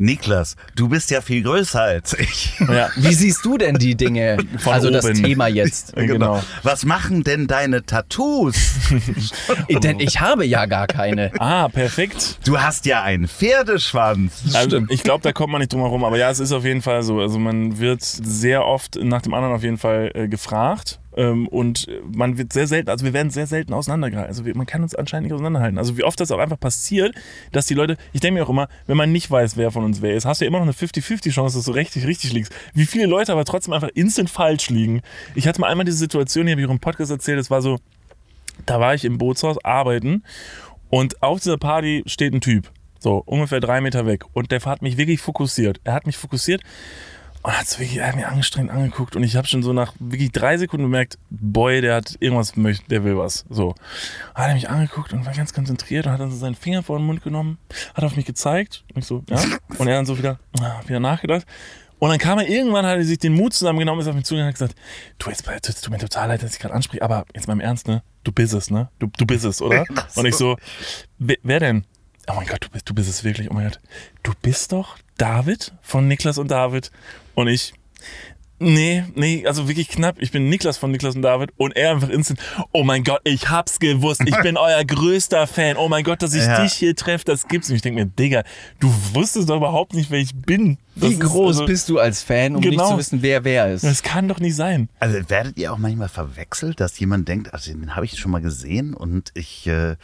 [0.00, 2.54] Niklas, du bist ja viel größer als ich.
[2.70, 2.88] Ja.
[2.96, 4.38] Wie siehst du denn die Dinge?
[4.58, 5.14] Von also das oben.
[5.14, 5.92] Thema jetzt.
[6.10, 6.42] Genau.
[6.62, 8.56] Was machen denn deine Tattoos?
[9.68, 11.30] Denn ich habe ja gar keine.
[11.38, 12.38] Ah, perfekt.
[12.44, 14.54] Du hast ja einen Pferdeschwanz.
[14.54, 16.04] Also, ich glaube, da kommt man nicht drum herum.
[16.04, 17.20] Aber ja, es ist auf jeden Fall so.
[17.20, 20.99] Also man wird sehr oft nach dem anderen auf jeden Fall äh, gefragt.
[21.16, 24.28] Ähm, und man wird sehr selten, also wir werden sehr selten auseinandergehalten.
[24.28, 25.78] Also man kann uns anscheinend nicht auseinanderhalten.
[25.78, 27.14] Also wie oft das auch einfach passiert,
[27.52, 30.02] dass die Leute, ich denke mir auch immer, wenn man nicht weiß, wer von uns
[30.02, 32.54] wer ist, hast du ja immer noch eine 50-50 Chance, dass du richtig, richtig liegst.
[32.74, 35.02] Wie viele Leute aber trotzdem einfach instant falsch liegen.
[35.34, 37.62] Ich hatte mal einmal diese Situation, die habe ich auch im Podcast erzählt, das war
[37.62, 37.78] so,
[38.66, 40.22] da war ich im Bootshaus arbeiten
[40.90, 44.24] und auf dieser Party steht ein Typ, so ungefähr drei Meter weg.
[44.32, 45.80] Und der hat mich wirklich fokussiert.
[45.84, 46.62] Er hat mich fokussiert
[47.42, 49.16] und hat wirklich, er hat mir angestrengt angeguckt.
[49.16, 52.52] Und ich habe schon so nach wirklich drei Sekunden bemerkt, boy, der hat irgendwas,
[52.88, 53.46] der will was.
[53.48, 53.74] So.
[54.34, 56.98] Hat er mich angeguckt und war ganz konzentriert und hat dann so seinen Finger vor
[56.98, 57.58] den Mund genommen,
[57.94, 58.84] hat auf mich gezeigt.
[58.94, 59.40] Und ich so, ja.
[59.78, 60.38] Und er dann so wieder,
[60.86, 61.46] wieder nachgedacht.
[61.98, 64.54] Und dann kam er irgendwann, hat er sich den Mut zusammengenommen, ist auf mich zugegangen
[64.54, 64.80] und hat gesagt,
[65.18, 67.60] du, jetzt es tut mir total leid, dass ich gerade anspreche, aber jetzt mal im
[67.60, 68.02] Ernst, ne?
[68.24, 68.88] Du bist es, ne?
[68.98, 69.84] Du, du bist es, oder?
[70.14, 70.56] Und ich so,
[71.18, 71.84] wer, wer denn?
[72.28, 73.50] Oh mein Gott, du bist, du bist es wirklich.
[73.50, 73.80] Oh mein Gott.
[74.22, 76.90] Du bist doch David von Niklas und David.
[77.34, 77.72] Und ich,
[78.62, 80.16] Nee, nee, also wirklich knapp.
[80.20, 82.40] Ich bin Niklas von Niklas und David und er einfach instant,
[82.72, 84.20] oh mein Gott, ich hab's gewusst.
[84.26, 85.78] Ich bin euer größter Fan.
[85.78, 86.62] Oh mein Gott, dass ich Ja.
[86.62, 87.76] dich hier treffe, das gibt's nicht.
[87.76, 88.42] Ich denke mir, Digga,
[88.78, 90.76] du wusstest doch überhaupt nicht, wer ich bin.
[91.00, 92.90] Das Wie ist groß also- bist du als Fan, um nicht Genau.
[92.92, 93.84] zu wissen, wer wer ist?
[93.84, 94.88] Das kann doch nicht sein.
[94.98, 98.40] Also werdet ihr auch manchmal verwechselt, dass jemand denkt, also den habe ich schon mal
[98.40, 99.96] gesehen und ich, äh,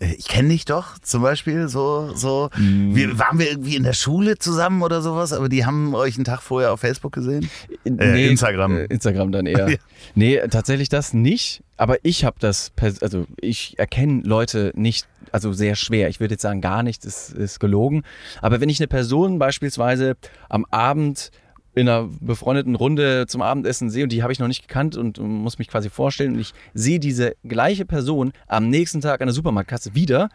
[0.00, 2.50] ich kenne dich doch zum Beispiel so, so.
[2.56, 2.94] Mm.
[2.94, 6.24] Wir, waren wir irgendwie in der Schule zusammen oder sowas, aber die haben euch einen
[6.24, 7.48] Tag vorher auf Facebook gesehen?
[7.84, 8.76] Äh, Instagram.
[8.76, 9.68] Äh, Instagram dann eher.
[9.70, 9.76] Ja.
[10.14, 11.62] Nee, tatsächlich das nicht.
[11.80, 16.10] Aber ich habe das, also ich erkenne Leute nicht, also sehr schwer.
[16.10, 18.02] Ich würde jetzt sagen, gar nicht, ist, ist gelogen.
[18.42, 20.18] Aber wenn ich eine Person beispielsweise
[20.50, 21.30] am Abend
[21.74, 25.16] in einer befreundeten Runde zum Abendessen sehe und die habe ich noch nicht gekannt und
[25.20, 29.34] muss mich quasi vorstellen und ich sehe diese gleiche Person am nächsten Tag an der
[29.34, 30.28] Supermarktkasse wieder,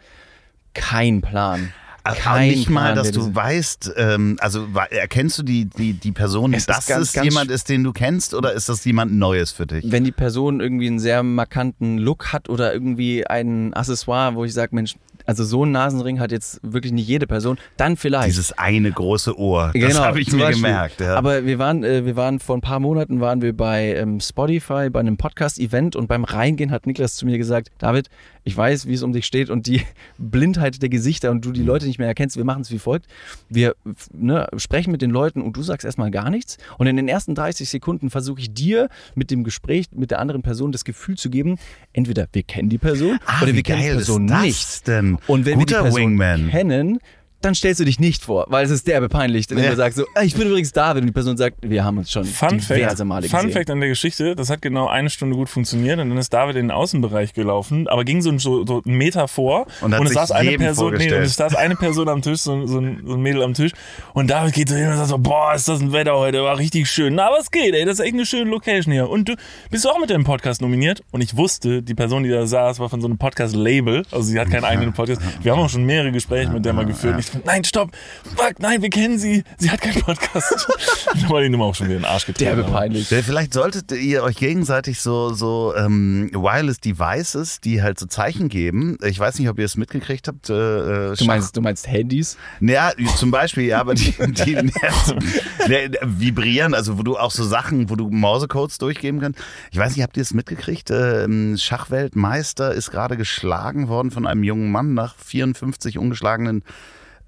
[0.74, 1.72] kein Plan.
[2.06, 3.34] Also Kein nicht mal, dass du ist.
[3.34, 7.24] weißt, ähm, also erkennst du die, die, die Person, Es ist dass ganz, es ganz
[7.24, 9.84] jemand ist, den du kennst, oder ist das jemand Neues für dich?
[9.90, 14.52] wenn die Person irgendwie einen sehr markanten Look hat oder irgendwie ein Accessoire, wo ich
[14.54, 14.94] sage, Mensch,
[15.24, 18.28] also so einen Nasenring hat jetzt wirklich nicht jede Person, dann vielleicht.
[18.28, 20.62] Dieses eine große Ohr, das habe ich mir Beispiel.
[20.62, 21.00] gemerkt.
[21.00, 21.16] Ja.
[21.16, 24.88] Aber wir waren, äh, wir waren vor ein paar Monaten waren wir bei ähm, Spotify
[24.90, 28.08] bei einem Podcast-Event und beim Reingehen hat Niklas zu mir gesagt, David,
[28.46, 29.82] ich weiß, wie es um dich steht und die
[30.18, 32.36] Blindheit der Gesichter und du die Leute nicht mehr erkennst.
[32.36, 33.06] Wir machen es wie folgt:
[33.48, 33.74] Wir
[34.14, 37.34] ne, sprechen mit den Leuten und du sagst erstmal gar nichts und in den ersten
[37.34, 41.28] 30 Sekunden versuche ich dir mit dem Gespräch mit der anderen Person das Gefühl zu
[41.28, 41.58] geben,
[41.92, 44.86] entweder wir kennen die Person Ah, oder wir kennen die Person nicht.
[44.86, 45.18] denn?
[45.26, 46.50] Und wenn Guter wir die Person Wingman.
[46.50, 46.98] kennen,
[47.46, 49.70] dann stellst du dich nicht vor, weil es ist derbe peinlich, wenn Ja.
[49.70, 52.10] du sagst so, "Ah, ich bin übrigens David und die Person sagt, wir haben uns
[52.10, 53.52] schon Fun diverse Fact, Male Fun gesehen.
[53.52, 56.56] Fact an der Geschichte, das hat genau eine Stunde gut funktioniert und dann ist David
[56.56, 60.12] in den Außenbereich gelaufen, aber ging so, so, so einen Meter vor Und hat es
[60.12, 63.14] saß eine Person, nee, und es saß eine Person am Tisch, so, so, ein, so
[63.14, 63.72] ein Mädel am Tisch
[64.12, 66.58] und David geht so hin und sagt so, boah, ist das ein Wetter heute, war
[66.58, 67.14] richtig schön.
[67.14, 69.08] Na, was geht, ey, das ist echt eine schöne Location hier.
[69.08, 69.36] Und du
[69.70, 71.02] bist du auch mit deinem Podcast nominiert?
[71.12, 74.38] Und ich wusste, die Person, die da saß, war von so einem Podcast-Label, also sie
[74.40, 75.20] hat keinen eigenen Podcast.
[75.42, 77.14] Wir haben auch schon mehrere Gespräche mit der mal geführt.
[77.14, 77.90] Und ich nein, stopp,
[78.36, 80.66] fuck, nein, wir kennen sie, sie hat keinen Podcast.
[81.22, 82.56] da war die Nummer auch schon wieder in den Arsch getreten.
[82.56, 83.10] derbe peinlich.
[83.10, 88.48] Ja, Vielleicht solltet ihr euch gegenseitig so, so ähm, Wireless Devices, die halt so Zeichen
[88.48, 88.98] geben.
[89.02, 90.50] Ich weiß nicht, ob ihr es mitgekriegt habt.
[90.50, 92.36] Äh, äh, Du meinst, du meinst Handys?
[92.60, 97.90] Ja, zum Beispiel, ja, aber die, die ja, vibrieren, also wo du auch so Sachen,
[97.90, 99.40] wo du Mausecodes durchgeben kannst.
[99.70, 100.90] Ich weiß nicht, habt ihr es mitgekriegt?
[100.90, 106.62] Ähm, Schachweltmeister ist gerade geschlagen worden von einem jungen Mann nach 54 ungeschlagenen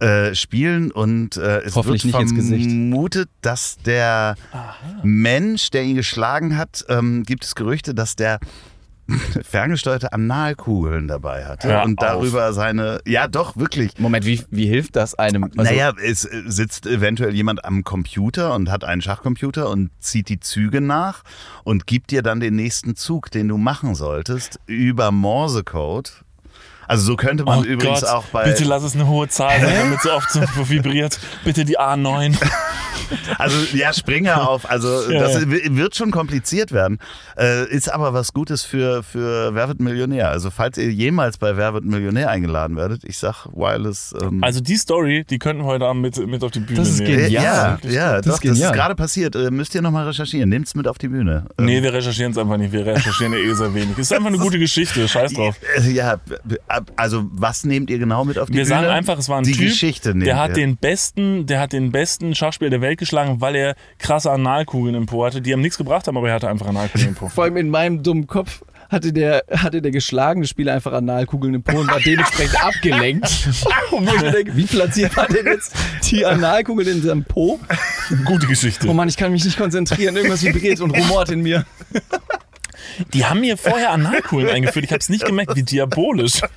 [0.01, 2.71] äh, Spielen und äh, es Hoffentlich wird nicht ins Gesicht.
[2.71, 4.37] vermutet, dass der
[5.03, 8.39] Mensch, der ihn geschlagen hat, ähm, gibt es Gerüchte, dass der
[9.43, 12.07] ferngesteuerte Analkugeln dabei hatte Hör und auf.
[12.07, 15.45] darüber seine, ja doch, wirklich, Moment, wie, wie hilft das einem?
[15.45, 20.29] Also, naja, es äh, sitzt eventuell jemand am Computer und hat einen Schachcomputer und zieht
[20.29, 21.23] die Züge nach
[21.65, 26.25] und gibt dir dann den nächsten Zug, den du machen solltest, über Morsecode.
[26.89, 28.45] Also so könnte man Oh übrigens Gott, auch bei.
[28.45, 31.21] bitte lass es eine hohe Zahl sein, damit so oft so vibriert.
[31.45, 32.35] Bitte die A9.
[33.39, 34.69] Also ja, Springer auf.
[34.71, 35.43] Also Ja, das ja.
[35.49, 36.99] wird schon kompliziert werden.
[37.39, 40.31] Äh, ist aber was Gutes für, für Wer wird Millionär.
[40.31, 44.15] Also falls ihr jemals bei Wer wird Millionär eingeladen werdet, ich sag Wireless.
[44.21, 46.89] Ähm, Also die Story, die könnten wir heute Abend mit, mit auf die Bühne Das
[46.91, 47.17] ist nehmen.
[47.19, 47.31] genial.
[47.43, 49.35] ja, Das ja, ist doch, das ist gerade passiert.
[49.37, 50.49] Äh, müsst ihr nochmal recherchieren.
[50.49, 51.45] Nehmt's mit auf die Bühne.
[51.59, 52.73] Ähm, Nee, wir recherchieren es einfach nicht.
[52.73, 53.93] Wir recherchieren ja eh sehr wenig.
[53.93, 55.07] Es ist einfach eine gute Geschichte.
[55.09, 55.57] Scheiß drauf.
[55.77, 56.17] Äh, Ja,
[56.97, 58.75] also was nehmt ihr genau mit auf die Wir Bühne?
[58.75, 60.55] sagen einfach, es war ein die Typ, Geschichte nehmt der hat ihr.
[60.55, 65.07] den besten, der hat den besten Schachspieler der Welt geschlagen, weil er krasse Analkugeln im
[65.07, 67.29] Po hatte, die ihm nichts gebracht haben, aber er hatte einfach Analkugeln im Po.
[67.29, 71.63] Vor allem in meinem dummen Kopf hatte der, hatte der geschlagene Spieler einfach Analkugeln im
[71.63, 73.49] Po und war dementsprechend abgelenkt.
[74.33, 75.75] Denke, wie platziert war denn jetzt
[76.11, 77.61] die Analkugel in seinem Po?
[78.25, 78.89] Gute Geschichte.
[78.89, 81.67] Oh Mann, ich kann mich nicht konzentrieren, irgendwas vibriert und rumort in mir.
[83.13, 84.85] Die haben mir vorher Analkugeln eingeführt.
[84.85, 86.41] Ich habe es nicht gemerkt, wie diabolisch.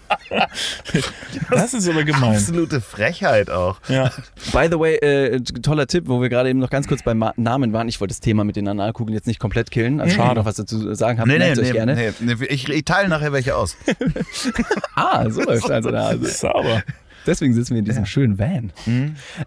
[1.49, 2.35] Das ist aber gemein.
[2.35, 3.79] Absolute Frechheit auch.
[3.89, 4.11] Ja.
[4.51, 7.33] By the way, äh, toller Tipp, wo wir gerade eben noch ganz kurz beim Ma
[7.35, 7.87] Namen waren.
[7.87, 9.99] Ich wollte das Thema mit den Analkugeln jetzt nicht komplett killen.
[9.99, 11.95] Also ihr noch was dazu sagen habt, Nee, nee, nee, gerne.
[11.95, 13.77] nee, nee, ich, ich teile nachher welche aus.
[14.95, 16.25] Ah, so läuft also Hase.
[16.25, 16.83] Sauber.
[17.25, 18.71] Deswegen sitzen wir in diesem schönen Van.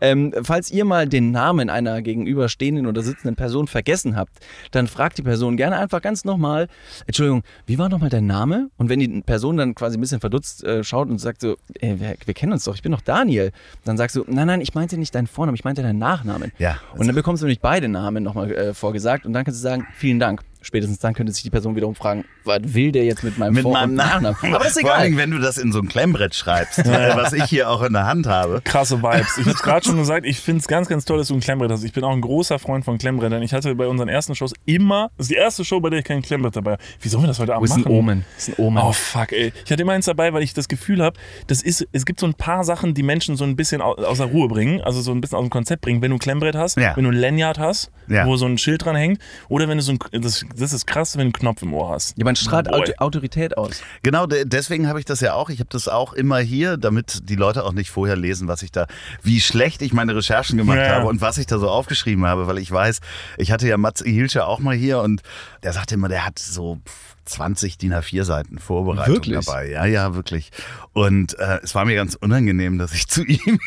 [0.01, 4.33] Ähm, falls ihr mal den Namen einer gegenüberstehenden oder sitzenden Person vergessen habt,
[4.71, 6.69] dann fragt die Person gerne einfach ganz nochmal,
[7.07, 8.71] Entschuldigung, wie war nochmal dein Name?
[8.77, 12.01] Und wenn die Person dann quasi ein bisschen verdutzt äh, schaut und sagt so, ey,
[12.01, 13.53] wir, wir kennen uns doch, ich bin doch Daniel,
[13.85, 16.53] dann sagst du, nein, nein, ich meinte nicht deinen Vornamen, ich meinte deinen Nachnamen.
[16.59, 16.79] Ja.
[16.97, 19.87] Und dann bekommst du nämlich beide Namen nochmal äh, vorgesagt und dann kannst du sagen,
[19.95, 20.43] vielen Dank.
[20.65, 23.63] Spätestens dann könnte sich die Person wiederum fragen, was will der jetzt mit meinem Mit
[23.63, 23.95] Vor- meinem.
[23.95, 24.37] Nachnamen?
[24.55, 25.19] Aber das ist Vor allem, egal.
[25.23, 28.07] wenn du das in so ein Klemmbrett schreibst, äh, was ich hier auch in der
[28.07, 28.61] Hand habe.
[28.65, 29.37] Krasse Vibes.
[29.39, 31.41] Ich habe es gerade schon gesagt, ich finde es ganz, ganz toll, dass du ein
[31.41, 31.85] Klemmbrett hast.
[31.85, 33.43] Ich bin auch ein großer Freund von Klemmbrettern.
[33.43, 36.05] Ich hatte bei unseren ersten Shows immer, das ist die erste Show, bei der ich
[36.05, 36.83] kein Klemmbrett dabei habe.
[37.01, 37.93] Wie sollen wir das heute Abend ist ein machen?
[37.93, 38.25] Omen.
[38.37, 38.83] Ist ein Omen.
[38.83, 39.53] Oh fuck, ey.
[39.65, 42.27] Ich hatte immer eins dabei, weil ich das Gefühl habe, das ist, es gibt so
[42.27, 45.21] ein paar Sachen, die Menschen so ein bisschen au- außer Ruhe bringen, also so ein
[45.21, 46.01] bisschen aus dem Konzept bringen.
[46.03, 46.97] Wenn du ein Klemmbrett hast, Ja.
[46.97, 48.27] wenn du ein Lanyard hast, Ja.
[48.27, 51.15] wo so ein Schild dran hängt, oder wenn du so ein, das, das ist krass,
[51.17, 52.17] wenn du einen Knopf im Ohr hast.
[52.17, 52.81] Jemand strahlt Boy.
[52.81, 53.83] Auto Autorität aus.
[54.03, 55.51] Genau, de deswegen habe ich das ja auch.
[55.51, 58.73] Ich habe das auch immer hier, damit die Leute auch nicht vorher lesen, was ich
[58.73, 58.87] da,
[59.23, 60.95] wie schlecht ich meine Recherchen gemacht Ja.
[60.97, 63.01] habe und was ich da so aufgeschrieben habe, weil ich weiß,
[63.39, 65.23] ich hatte ja Mats Hilscher auch mal hier und
[65.63, 66.81] der sagte immer, der hat so
[67.25, 69.45] 20 DIN A4 Seiten Vorbereitung Wirklich?
[69.45, 69.71] dabei.
[69.71, 70.51] Ja, ja, wirklich.
[70.93, 73.59] Und äh, es war mir ganz unangenehm, dass ich zu ihm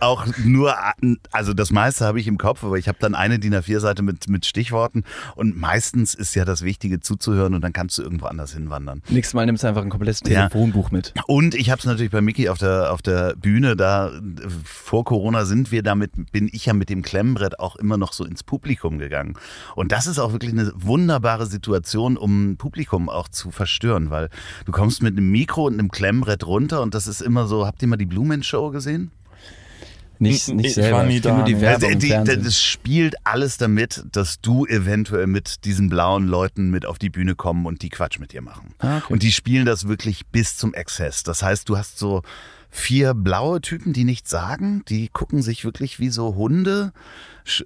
[0.00, 0.74] auch nur,
[1.32, 4.02] also das meiste habe ich im Kopf, aber ich habe dann eine DIN A4 Seite
[4.02, 5.04] mit, mit Stichworten
[5.34, 9.02] und meistens ist ja das Wichtige zuzuhören und dann kannst du irgendwo anders hinwandern.
[9.08, 10.48] Nächstes Mal nimmst du einfach ein komplettes Ja.
[10.48, 11.14] Telefonbuch mit.
[11.26, 14.12] Und ich habe es natürlich bei Mickey auf der, auf der Bühne, da
[14.64, 18.24] vor Corona sind wir damit, bin ich ja mit dem Klemmbrett auch immer noch so
[18.24, 19.34] ins Publikum gegangen.
[19.74, 22.73] Und das ist auch wirklich eine wunderbare Situation, um Publikum
[23.08, 24.28] auch zu verstören, weil
[24.64, 27.82] du kommst mit einem Mikro und einem Klemmbrett runter und das ist immer so, habt
[27.82, 29.10] ihr mal die Blumen-Show gesehen?
[30.18, 31.02] Nicht, Ich nicht war selber.
[31.04, 31.60] nie ich kenn da, nur die nee.
[31.60, 36.86] Werbung im die, das spielt alles damit, dass du eventuell mit diesen blauen Leuten mit
[36.86, 38.74] auf die Bühne kommen und die Quatsch mit dir machen.
[38.78, 39.12] Ah, okay.
[39.12, 41.24] Und die spielen das wirklich bis zum Exzess.
[41.24, 42.22] Das heißt, du hast so
[42.70, 46.92] vier blaue Typen, die nichts sagen, die gucken sich wirklich wie so Hunde,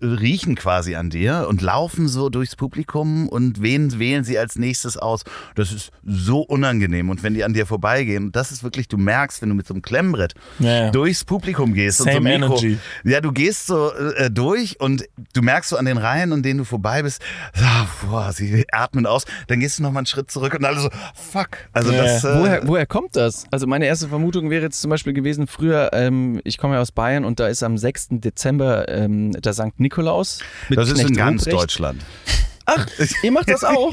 [0.03, 4.97] riechen quasi an dir und laufen so durchs Publikum und wen wählen sie als nächstes
[4.97, 5.22] aus.
[5.55, 7.11] Das ist so unangenehm.
[7.11, 9.74] Und wenn die an dir vorbeigehen, das ist wirklich, du merkst, wenn du mit so
[9.74, 10.91] einem Klemmbrett Ja, ja.
[10.91, 12.79] durchs Publikum gehst und so Same ein Mikro, energy.
[13.05, 15.05] ja, du gehst so äh, durch und
[15.35, 17.22] du merkst so an den Reihen, an denen du vorbei bist,
[17.62, 20.81] ah, boah, sie atmen aus, dann gehst du noch mal einen Schritt zurück und alle
[20.81, 21.51] so, fuck.
[21.72, 22.03] Also Ja.
[22.03, 23.45] das, äh, Woher, woher kommt das?
[23.51, 26.93] Also meine erste Vermutung wäre jetzt zum Beispiel gewesen, früher, ähm, ich komme ja aus
[26.93, 28.09] Bayern und da ist am 6.
[28.20, 29.67] Dezember ähm, der St.
[29.76, 31.44] Nikolaus mit das ist in ganz.
[31.44, 32.02] Deutschland.
[32.70, 32.86] Ach,
[33.22, 33.92] ihr macht das auch?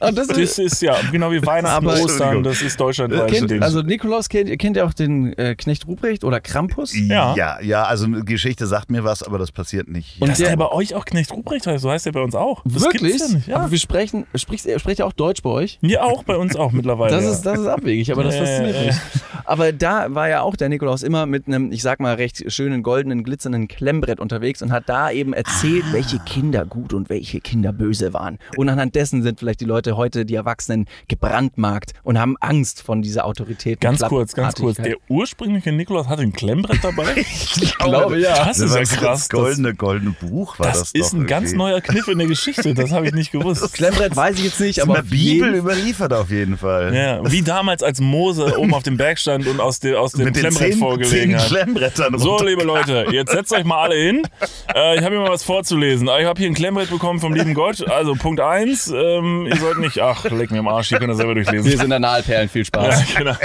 [0.00, 3.62] Ah, das Das ist ja genau wie Weihnachten, Aber- Ostern, das ist deutschlandweit kennt, Ding.
[3.62, 6.94] also Nikolaus kennt, kennt ihr auch den äh, Knecht Ruprecht oder Krampus?
[6.96, 7.34] Ja.
[7.36, 10.20] ja, ja, also eine Geschichte sagt mir was, aber das passiert nicht.
[10.20, 12.34] Und Dass der- der bei euch auch Knecht Ruprecht heißt, so heißt der bei uns
[12.34, 12.62] auch.
[12.64, 13.12] Das Wirklich?
[13.18, 13.46] Gibt's ja nicht.
[13.48, 13.56] Ja.
[13.58, 15.78] Aber wir sprechen, spricht, spricht ihr auch Deutsch bei euch?
[15.82, 17.14] ja, auch bei uns auch mittlerweile.
[17.14, 17.30] Das ja.
[17.30, 18.86] ist, das ist abwegig, aber das Ja, fasziniert ja, ja.
[18.88, 18.96] mich.
[19.44, 22.82] Aber da war ja auch der Nikolaus immer mit einem, ich sag mal, recht schönen,
[22.82, 25.92] goldenen, glitzernden Klemmbrett unterwegs und hat da eben erzählt, Ah.
[25.92, 28.38] welche Kinder gut und welche Kinder böse waren.
[28.56, 33.02] Und anhand dessen sind vielleicht die Leute heute, die Erwachsenen, gebrandmarkt und haben Angst von
[33.02, 33.80] dieser Autorität.
[33.80, 34.76] Ganz kurz, ganz kurz.
[34.76, 37.14] Der ursprüngliche Nikolaus hatte ein Klemmbrett dabei.
[37.16, 38.44] ich glaube, ja.
[38.46, 39.28] Das ist ja krass.
[39.28, 41.58] Das goldene, goldene Buch war das, Das ist doch ein ganz irgendwie.
[41.58, 42.74] neuer Kniff in der Geschichte.
[42.74, 43.72] Das habe ich nicht gewusst.
[43.72, 46.94] Klemmbrett weiß ich jetzt nicht, in aber der auf Bibel jeden- überliefert auf jeden Fall.
[46.94, 50.24] Ja, wie damals, als Mose oben auf dem Berg stand und aus, dem aus dem
[50.24, 52.20] Mit den Klemmbrett zehn, vorgelegen zehn hat.
[52.20, 54.22] So, liebe Leute, jetzt setzt euch mal alle hin.
[54.74, 56.08] Äh, ich habe hier mal was vorzulesen.
[56.18, 57.81] Ich habe hier ein Klemmbrett bekommen vom lieben Gott.
[57.88, 61.16] Also Punkt 1, ähm, ihr sollt nicht, ach, leck mir am Arsch, ihr könnt das
[61.18, 61.78] selber Wir durchlesen.
[61.78, 63.02] sind Analperlen, viel Spaß.
[63.16, 63.36] Genau.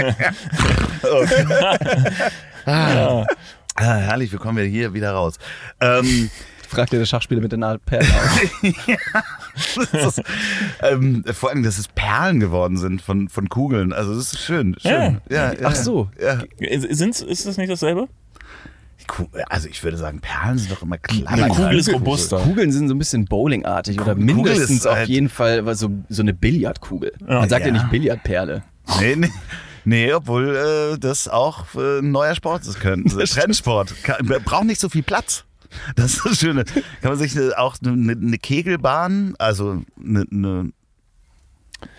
[3.79, 5.35] Ah, herrlich, wir kommen ja hier wieder raus.
[5.79, 6.31] Ähm,
[6.67, 9.85] Fragt ihr der Schachspieler mit den Analperlen aus.
[9.91, 10.23] das ist,
[10.81, 13.93] ähm, vor allem, dass es Perlen geworden sind von, von Kugeln.
[13.93, 14.75] Also das ist schön.
[14.81, 15.21] schön.
[15.29, 15.53] Ja.
[15.53, 16.09] Ja, Ach so.
[16.19, 16.39] Ja.
[16.89, 18.07] Sind's, ist das nicht dasselbe?
[19.49, 21.45] Also ich würde sagen, Perlen sind doch immer kleiner.
[21.45, 22.37] Eine Kugel ist robuster.
[22.39, 26.33] Kugeln sind so ein bisschen bowlingartig oder mindestens auf halt- jeden Fall so, so eine
[26.33, 27.13] Billardkugel.
[27.25, 27.73] Man sagt ja, Ja.
[27.73, 28.63] nicht Billardperle.
[28.99, 29.29] Nee, nee.
[29.85, 33.05] Nee, obwohl äh, das auch äh, ein neuer Sport ist können.
[33.25, 33.93] Trendsport.
[34.03, 35.45] Kann, braucht nicht so viel Platz.
[35.95, 36.65] Das ist das Schöne.
[36.65, 40.71] Kann man sich äh, auch eine, eine Kegelbahn, also eine, eine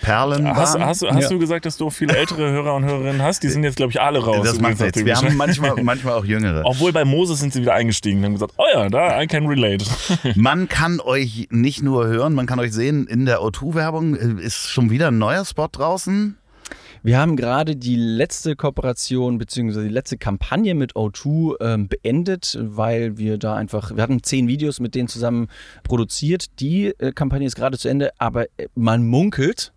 [0.01, 1.29] Perlen Hast, hast, du- hast Ja.
[1.29, 3.43] du gesagt, dass du viele ältere Hörer und Hörerinnen hast?
[3.43, 4.45] Die sind jetzt, glaube ich, alle raus.
[4.45, 5.05] das macht nichts.
[5.05, 6.63] Wir haben manchmal, manchmal auch Jüngere.
[6.65, 9.47] Obwohl bei Moses sind sie wieder eingestiegen und haben gesagt, oh ja, da, I can
[9.47, 9.85] relate.
[10.37, 14.17] Man kann euch nicht nur hören, man kann euch sehen in der O2-Werbung.
[14.17, 16.37] Äh, Ist schon wieder ein neuer Spot draußen.
[17.09, 19.85] Wir haben gerade die letzte Kooperation bzw.
[19.85, 24.79] die letzte Kampagne mit O2 ähm, beendet, weil wir da einfach, wir hatten zehn Videos
[24.79, 25.49] mit denen zusammen
[25.85, 26.61] produziert.
[26.61, 29.73] Die äh, Kampagne ist gerade zu Ende, aber äh, man munkelt,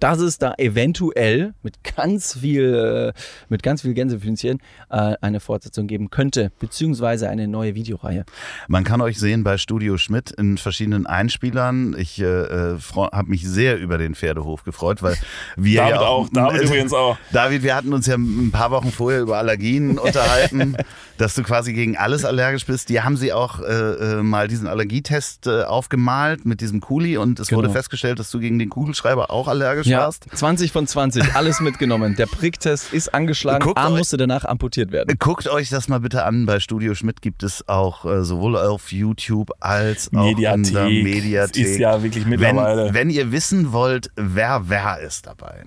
[0.00, 4.58] dass es da eventuell mit ganz viel, äh, mit ganz viel Gänsefüßchen
[4.90, 8.24] äh, eine Fortsetzung geben könnte, beziehungsweise eine neue Videoreihe.
[8.68, 11.94] Man kann euch sehen bei Studio Schmidt in verschiedenen Einspielern.
[11.98, 15.16] Ich äh, habe mich sehr über den Pferdehof gefreut, weil
[15.56, 17.16] wir David ja auch, David übrigens auch.
[17.32, 20.76] David, wir hatten uns ja ein paar Wochen vorher über Allergien unterhalten,
[21.18, 22.88] dass du quasi gegen alles allergisch bist.
[22.88, 27.38] Die haben sie auch äh, äh, mal diesen Allergietest äh, aufgemalt mit diesem Kuli und
[27.40, 27.72] es wurde Genau.
[27.74, 30.26] festgestellt, dass du gegen den Kugelschreiber auch allergisch Ja, warst.
[30.34, 32.16] 20 von 20, alles mitgenommen.
[32.16, 35.16] Der Pricktest ist angeschlagen, Guckt Arm euch- musste danach amputiert werden.
[35.18, 36.46] Guckt euch das mal bitte an.
[36.46, 41.04] Bei Studio Schmidt gibt es auch äh, sowohl auf YouTube als auch in der Mediathek.
[41.04, 41.64] Mediathek.
[41.64, 42.86] Das ist ja wirklich mittlerweile.
[42.86, 45.64] Wenn, wenn ihr wissen wollt, wer wer ist dabei.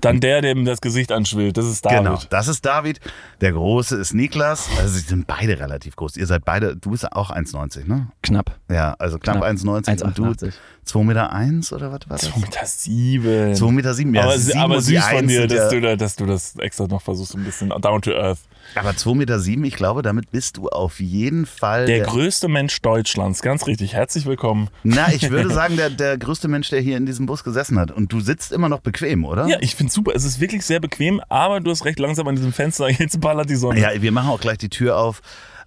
[0.00, 1.98] Dann der, dem das Gesicht anschwillt, das ist David.
[1.98, 2.98] Genau, das ist David.
[3.40, 4.68] Der Große ist Niklas.
[4.80, 6.16] Also sie sind beide relativ groß.
[6.16, 8.08] Ihr seid beide, du bist auch 1,90, ne?
[8.20, 8.56] Knapp.
[8.68, 9.48] Ja, also knapp, Knapp.
[9.48, 10.52] 1,90 und du 1,88.
[10.86, 12.30] 2,1 Meter eins, oder was war das?
[12.32, 12.66] 2,7 Meter.
[12.66, 13.52] Sieben.
[13.54, 13.94] 2,7 Meter.
[13.94, 14.14] Sieben.
[14.14, 16.86] Ja, aber, sieben aber süß von dir, dass, ja- du da, dass du das extra
[16.86, 18.38] noch versuchst, ein bisschen down to earth.
[18.74, 22.80] Aber 2,7 Meter, sieben, ich glaube, damit bist du auf jeden Fall Der größte Mensch
[22.80, 23.94] Deutschlands, ganz richtig.
[23.94, 24.68] Herzlich willkommen.
[24.82, 27.90] Na, ich würde sagen, der, der größte Mensch, der hier in diesem Bus gesessen hat.
[27.90, 29.46] Und du sitzt immer noch bequem, oder?
[29.46, 30.12] Ja, ich finde super.
[30.14, 32.88] Es ist wirklich sehr bequem, aber du hast recht langsam an diesem Fenster.
[32.90, 33.80] Jetzt ballert die Sonne.
[33.80, 35.22] Ja, wir machen auch gleich die Tür auf.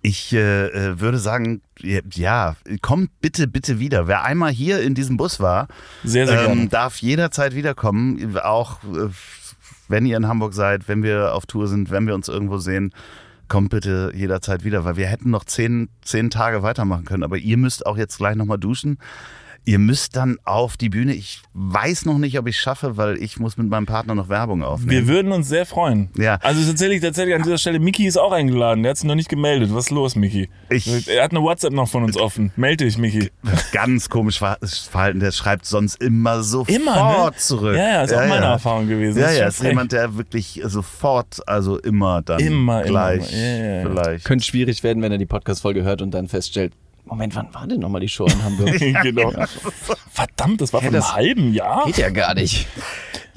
[0.05, 4.07] Ich äh, äh, würde sagen, ja, kommt bitte, bitte wieder.
[4.07, 5.67] Wer einmal hier in diesem Bus war,
[6.03, 8.37] Sehr, sehr ähm, darf jederzeit wiederkommen.
[8.37, 9.09] Auch äh,
[9.87, 12.93] wenn ihr in Hamburg seid, wenn wir auf Tour sind, wenn wir uns irgendwo sehen,
[13.47, 17.23] kommt bitte jederzeit wieder, weil wir hätten noch zehn, zehn Tage weitermachen können.
[17.23, 18.99] Aber ihr müsst auch jetzt gleich nochmal duschen.
[19.67, 21.13] Ihr müsst dann auf die Bühne.
[21.13, 24.29] Ich weiß noch nicht, ob ich es schaffe, weil ich muss mit meinem Partner noch
[24.29, 24.91] Werbung aufnehmen.
[24.91, 26.09] Wir würden uns sehr freuen.
[26.17, 26.35] Ja.
[26.43, 28.83] Also tatsächlich, tatsächlich an dieser Stelle, Miki ist auch eingeladen.
[28.83, 29.73] Der hat sich noch nicht gemeldet.
[29.73, 30.49] Was ist los, Miki?
[30.69, 32.51] Ich- er hat eine WhatsApp noch von uns offen.
[32.55, 33.31] Melde dich, Miki.
[33.71, 35.19] ganz komisch ver- Verhalten.
[35.19, 37.35] Der schreibt sonst immer sofort Immer, ne?
[37.37, 37.75] zurück.
[37.75, 39.19] Ja, ja, ist auch meine Erfahrung gewesen.
[39.19, 39.69] Ja, ist ja, ist frech.
[39.69, 43.41] jemand, der wirklich sofort, also immer dann Immer, immer, gleich, immer.
[43.41, 43.89] Ja, ja, ja.
[43.89, 44.25] vielleicht.
[44.25, 46.73] Könnte schwierig werden, wenn er die Podcast-Folge hört und dann feststellt,
[47.05, 48.79] Moment, wann war denn nochmal die Show in Hamburg?
[49.03, 49.31] genau.
[50.11, 51.85] Verdammt, das war vor einem das- halben Jahr.
[51.85, 52.67] Geht ja gar nicht.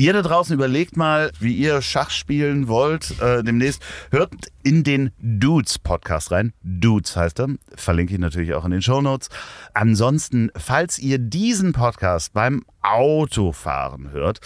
[0.01, 3.21] Ihr da draußen überlegt mal, wie ihr Schach spielen wollt.
[3.21, 6.53] Äh, demnächst hört in den Dudes Podcast rein.
[6.63, 7.49] Dudes heißt er.
[7.75, 9.29] Verlinke ich natürlich auch in den Show Notes.
[9.75, 14.41] Ansonsten, falls ihr diesen Podcast beim Autofahren hört,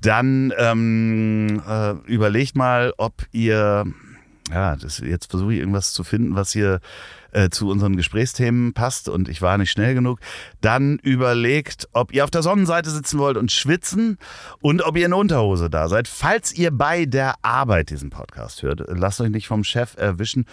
[0.00, 3.84] dann ähm, äh, überlegt mal, ob ihr
[4.50, 6.80] ja, das, jetzt versuche ich irgendwas zu finden, was hier
[7.32, 10.20] äh, zu unseren Gesprächsthemen passt und ich war nicht schnell genug.
[10.60, 14.18] Dann überlegt, ob ihr auf der Sonnenseite sitzen wollt und schwitzen
[14.60, 16.08] und ob ihr in Unterhose da seid.
[16.08, 20.46] Falls ihr bei der Arbeit diesen Podcast hört, lasst euch nicht vom Chef erwischen.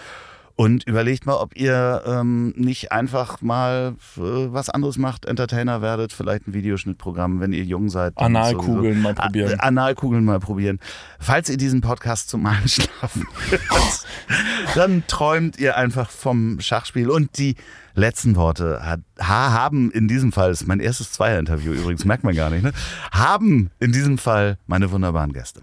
[0.56, 6.14] Und überlegt mal, ob ihr ähm, nicht einfach mal äh, was anderes macht, Entertainer werdet,
[6.14, 8.16] vielleicht ein Videoschnittprogramm, wenn ihr jung seid.
[8.18, 9.60] Analkugeln mal probieren.
[9.60, 10.80] A- Analkugeln mal probieren.
[11.20, 14.06] Falls ihr diesen Podcast zum Einschlafen hört,
[14.76, 17.10] dann träumt ihr einfach vom Schachspiel.
[17.10, 17.56] Und die
[17.96, 22.24] letzten Worte hat, ha, haben in diesem Fall, das ist mein erstes Zweier-Interview übrigens, merkt
[22.24, 22.74] man gar nicht, ne?
[23.12, 25.62] haben in diesem Fall meine wunderbaren Gäste.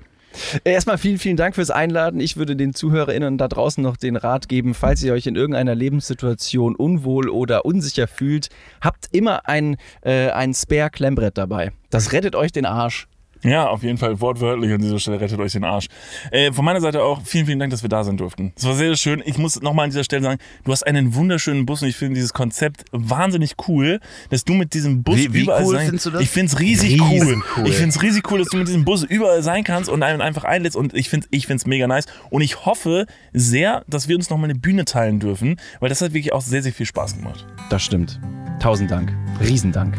[0.64, 2.20] Äh, Erstmal vielen, vielen Dank fürs Einladen.
[2.20, 5.74] Ich würde den ZuhörerInnen da draußen noch den Rat geben, falls ihr euch in irgendeiner
[5.74, 8.48] Lebenssituation unwohl oder unsicher fühlt,
[8.80, 11.72] habt immer ein, äh, ein Spare-Klemmbrett dabei.
[11.90, 13.08] Das rettet euch den Arsch.
[13.42, 15.86] Ja, auf jeden Fall wortwörtlich an dieser Stelle rettet euch den Arsch.
[16.30, 18.52] Äh, von meiner Seite auch vielen, vielen Dank, dass wir da sein durften.
[18.56, 19.22] Es war sehr, sehr schön.
[19.24, 22.14] Ich muss nochmal an dieser Stelle sagen, du hast einen wunderschönen Bus und ich finde
[22.16, 26.06] dieses Konzept wahnsinnig cool, dass du mit diesem Bus Wie- wie überall cool sein findest
[26.06, 26.22] du das?
[26.22, 27.42] Ich finde es riesig cool.
[27.56, 27.66] cool.
[27.68, 30.20] Ich finde es riesig cool, dass du mit diesem Bus überall sein kannst und einen
[30.20, 32.06] einfach einlädst und ich finde es ich find's mega nice.
[32.30, 36.12] Und ich hoffe sehr, dass wir uns nochmal eine Bühne teilen dürfen, weil das hat
[36.12, 37.46] wirklich auch sehr, sehr viel Spaß gemacht.
[37.70, 38.20] Das stimmt.
[38.60, 39.12] Tausend Dank.
[39.40, 39.96] Riesendank.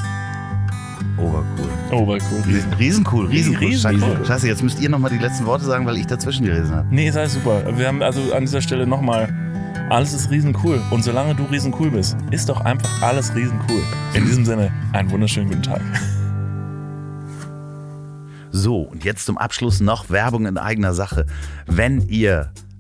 [1.18, 1.70] Obercool.
[1.92, 2.42] Oh, war cool.
[2.48, 3.68] Riesen- Riesencool, riesencool.
[3.68, 6.74] Riesen- riesen- Scheiße, jetzt müsst ihr nochmal die letzten Worte sagen, weil ich dazwischen gelesen
[6.76, 6.88] habe.
[6.90, 7.62] Nee, ist alles super.
[7.78, 9.28] Wir haben also an dieser Stelle nochmal,
[9.90, 10.82] alles ist riesen cool.
[10.90, 13.82] Und solange du riesen cool bist, ist doch einfach alles riesen cool.
[14.14, 15.82] In diesem Sinne, einen wunderschönen guten Tag.
[18.54, 21.26] So, und jetzt zum Abschluss noch Werbung in eigener Sache.
[21.68, 22.52] Wenn ihr